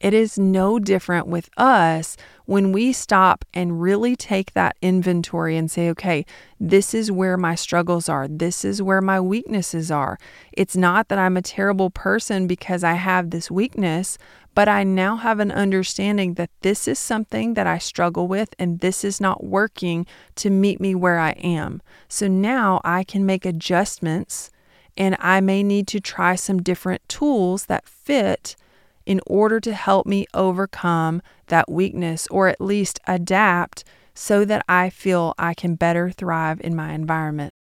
it 0.00 0.12
is 0.12 0.38
no 0.38 0.78
different 0.78 1.26
with 1.26 1.48
us 1.56 2.16
when 2.46 2.72
we 2.72 2.92
stop 2.92 3.44
and 3.54 3.80
really 3.80 4.14
take 4.16 4.52
that 4.52 4.76
inventory 4.82 5.56
and 5.56 5.70
say, 5.70 5.88
okay, 5.90 6.26
this 6.60 6.92
is 6.92 7.10
where 7.10 7.36
my 7.36 7.54
struggles 7.54 8.08
are. 8.08 8.28
This 8.28 8.64
is 8.64 8.82
where 8.82 9.00
my 9.00 9.18
weaknesses 9.20 9.90
are. 9.90 10.18
It's 10.52 10.76
not 10.76 11.08
that 11.08 11.18
I'm 11.18 11.36
a 11.36 11.42
terrible 11.42 11.90
person 11.90 12.46
because 12.46 12.84
I 12.84 12.94
have 12.94 13.30
this 13.30 13.50
weakness, 13.50 14.18
but 14.54 14.68
I 14.68 14.84
now 14.84 15.16
have 15.16 15.40
an 15.40 15.50
understanding 15.50 16.34
that 16.34 16.50
this 16.60 16.86
is 16.86 16.98
something 16.98 17.54
that 17.54 17.66
I 17.66 17.78
struggle 17.78 18.28
with 18.28 18.54
and 18.58 18.80
this 18.80 19.04
is 19.04 19.20
not 19.20 19.42
working 19.42 20.06
to 20.36 20.50
meet 20.50 20.80
me 20.80 20.94
where 20.94 21.18
I 21.18 21.30
am. 21.30 21.80
So 22.08 22.28
now 22.28 22.80
I 22.84 23.04
can 23.04 23.24
make 23.24 23.46
adjustments 23.46 24.50
and 24.96 25.16
I 25.18 25.40
may 25.40 25.62
need 25.62 25.88
to 25.88 26.00
try 26.00 26.36
some 26.36 26.62
different 26.62 27.08
tools 27.08 27.66
that 27.66 27.88
fit 27.88 28.54
in 29.06 29.20
order 29.26 29.60
to 29.60 29.74
help 29.74 30.06
me 30.06 30.26
overcome 30.34 31.22
that 31.46 31.70
weakness 31.70 32.26
or 32.30 32.48
at 32.48 32.60
least 32.60 33.00
adapt 33.06 33.84
so 34.14 34.44
that 34.44 34.64
I 34.68 34.90
feel 34.90 35.34
I 35.38 35.54
can 35.54 35.74
better 35.74 36.10
thrive 36.10 36.60
in 36.60 36.74
my 36.74 36.92
environment. 36.92 37.52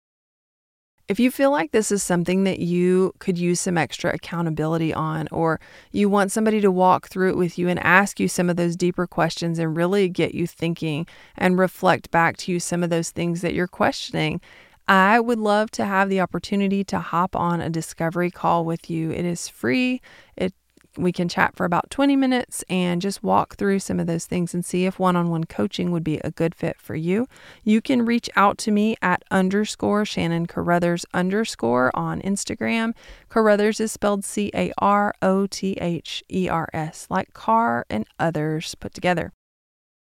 If 1.09 1.19
you 1.19 1.31
feel 1.31 1.51
like 1.51 1.73
this 1.73 1.91
is 1.91 2.03
something 2.03 2.45
that 2.45 2.61
you 2.61 3.13
could 3.19 3.37
use 3.37 3.61
some 3.61 3.77
extra 3.77 4.15
accountability 4.15 4.95
on, 4.95 5.29
or 5.31 5.61
you 5.91 6.09
want 6.09 6.33
somebody 6.33 6.61
to 6.61 6.71
walk 6.71 7.09
through 7.09 7.31
it 7.31 7.37
with 7.37 7.59
you 7.59 7.69
and 7.69 7.79
ask 7.81 8.21
you 8.21 8.29
some 8.29 8.49
of 8.49 8.57
those 8.57 8.77
deeper 8.77 9.07
questions 9.07 9.59
and 9.59 9.77
really 9.77 10.09
get 10.09 10.35
you 10.35 10.47
thinking 10.47 11.07
and 11.37 11.59
reflect 11.59 12.11
back 12.11 12.37
to 12.39 12.53
you 12.53 12.61
some 12.61 12.83
of 12.83 12.91
those 12.91 13.11
things 13.11 13.41
that 13.43 13.53
you're 13.53 13.67
questioning, 13.67 14.41
I 14.89 15.21
would 15.21 15.39
love 15.39 15.71
to 15.73 15.85
have 15.85 16.09
the 16.09 16.21
opportunity 16.21 16.83
to 16.85 16.99
hop 16.99 17.37
on 17.37 17.61
a 17.61 17.69
discovery 17.69 18.31
call 18.31 18.65
with 18.65 18.89
you. 18.89 19.11
It 19.11 19.25
is 19.25 19.49
free. 19.49 20.01
It 20.37 20.55
we 20.97 21.13
can 21.13 21.29
chat 21.29 21.57
for 21.57 21.65
about 21.65 21.91
20 21.91 22.17
minutes 22.17 22.65
and 22.69 23.01
just 23.01 23.23
walk 23.23 23.57
through 23.57 23.79
some 23.79 23.99
of 23.99 24.07
those 24.07 24.27
things 24.27 24.55
and 24.55 24.65
see 24.65 24.85
if 24.87 24.99
one 24.99 25.17
on 25.17 25.31
one 25.31 25.45
coaching 25.45 25.91
would 25.91 26.05
be 26.05 26.19
a 26.19 26.31
good 26.31 26.55
fit 26.55 26.81
for 26.81 26.95
you. 26.95 27.27
You 27.65 27.81
can 27.81 28.05
reach 28.05 28.29
out 28.37 28.59
to 28.59 28.71
me 28.71 28.97
at 29.01 29.23
underscore 29.31 30.05
Shannon 30.05 30.47
Carothers 30.47 31.05
underscore 31.15 31.91
on 31.95 32.21
Instagram. 32.23 32.93
Carothers 33.31 33.81
is 33.81 33.93
spelled 33.93 34.25
C 34.25 34.51
A 34.55 34.73
R 34.79 35.15
O 35.23 35.47
T 35.47 35.73
H 35.81 36.23
E 36.31 36.49
R 36.49 36.69
S, 36.73 37.07
like 37.09 37.33
car 37.33 37.87
and 37.89 38.07
others 38.19 38.75
put 38.75 38.95
together. 38.95 39.33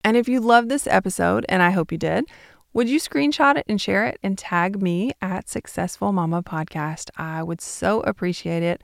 And 0.03 0.15
if 0.15 0.29
you 0.29 0.39
love 0.39 0.69
this 0.69 0.87
episode, 0.87 1.45
and 1.49 1.61
I 1.61 1.71
hope 1.71 1.91
you 1.91 1.97
did, 1.97 2.25
would 2.71 2.87
you 2.87 2.99
screenshot 2.99 3.57
it 3.57 3.65
and 3.67 3.81
share 3.81 4.05
it 4.05 4.19
and 4.21 4.37
tag 4.37 4.81
me 4.81 5.11
at 5.21 5.49
Successful 5.49 6.13
Mama 6.13 6.43
Podcast? 6.43 7.09
I 7.17 7.43
would 7.43 7.61
so 7.61 8.01
appreciate 8.01 8.63
it. 8.63 8.81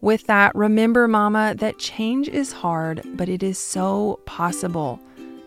With 0.00 0.26
that, 0.28 0.54
remember, 0.54 1.08
Mama, 1.08 1.54
that 1.58 1.78
change 1.78 2.28
is 2.28 2.52
hard, 2.52 3.02
but 3.14 3.28
it 3.28 3.42
is 3.42 3.58
so 3.58 4.20
possible. 4.26 5.00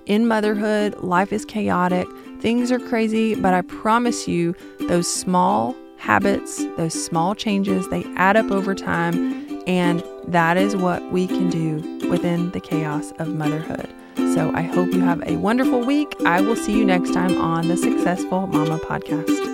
In 0.07 0.27
motherhood, 0.27 0.97
life 0.99 1.31
is 1.31 1.45
chaotic, 1.45 2.05
things 2.41 2.69
are 2.71 2.79
crazy, 2.79 3.33
but 3.33 3.53
I 3.53 3.61
promise 3.61 4.27
you, 4.27 4.53
those 4.89 5.07
small 5.07 5.73
habits, 5.97 6.65
those 6.75 7.01
small 7.01 7.33
changes, 7.33 7.87
they 7.89 8.03
add 8.15 8.35
up 8.35 8.51
over 8.51 8.75
time, 8.75 9.47
and 9.67 10.03
that 10.27 10.57
is 10.57 10.75
what 10.75 11.11
we 11.13 11.27
can 11.27 11.49
do 11.49 12.09
within 12.09 12.51
the 12.51 12.59
chaos 12.59 13.13
of 13.19 13.29
motherhood. 13.29 13.87
So 14.33 14.51
I 14.53 14.63
hope 14.63 14.91
you 14.91 15.01
have 15.01 15.25
a 15.25 15.37
wonderful 15.37 15.85
week. 15.85 16.13
I 16.25 16.41
will 16.41 16.57
see 16.57 16.77
you 16.77 16.83
next 16.83 17.13
time 17.13 17.39
on 17.39 17.69
the 17.69 17.77
Successful 17.77 18.47
Mama 18.47 18.79
podcast. 18.79 19.50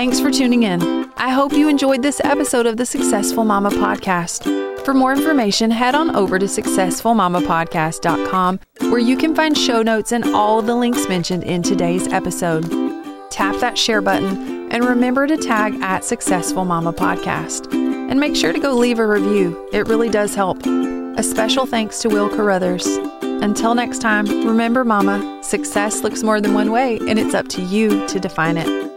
Thanks 0.00 0.16
for 0.18 0.30
tuning 0.30 0.62
in. 0.62 1.12
I 1.18 1.28
hope 1.28 1.52
you 1.52 1.68
enjoyed 1.68 2.00
this 2.00 2.22
episode 2.24 2.64
of 2.64 2.78
the 2.78 2.86
Successful 2.86 3.44
Mama 3.44 3.68
podcast. 3.68 4.44
For 4.82 4.94
more 4.94 5.12
information, 5.12 5.70
head 5.70 5.94
on 5.94 6.16
over 6.16 6.38
to 6.38 6.46
successfulmamapodcast.com 6.46 8.60
where 8.90 8.98
you 8.98 9.18
can 9.18 9.34
find 9.34 9.58
show 9.58 9.82
notes 9.82 10.12
and 10.12 10.24
all 10.34 10.62
the 10.62 10.74
links 10.74 11.06
mentioned 11.06 11.44
in 11.44 11.62
today's 11.62 12.08
episode. 12.08 12.62
Tap 13.30 13.56
that 13.56 13.76
share 13.76 14.00
button 14.00 14.72
and 14.72 14.86
remember 14.86 15.26
to 15.26 15.36
tag 15.36 15.74
at 15.82 16.02
Successful 16.02 16.64
Mama 16.64 16.94
Podcast. 16.94 17.70
And 17.74 18.18
make 18.18 18.34
sure 18.34 18.54
to 18.54 18.58
go 18.58 18.72
leave 18.72 19.00
a 19.00 19.06
review, 19.06 19.68
it 19.70 19.86
really 19.86 20.08
does 20.08 20.34
help. 20.34 20.64
A 20.64 21.22
special 21.22 21.66
thanks 21.66 21.98
to 21.98 22.08
Will 22.08 22.30
Carothers. 22.30 22.86
Until 23.42 23.74
next 23.74 23.98
time, 23.98 24.24
remember, 24.46 24.82
Mama, 24.82 25.42
success 25.44 26.02
looks 26.02 26.22
more 26.22 26.40
than 26.40 26.54
one 26.54 26.72
way, 26.72 26.98
and 27.06 27.18
it's 27.18 27.34
up 27.34 27.48
to 27.48 27.60
you 27.60 28.08
to 28.08 28.18
define 28.18 28.56
it. 28.56 28.89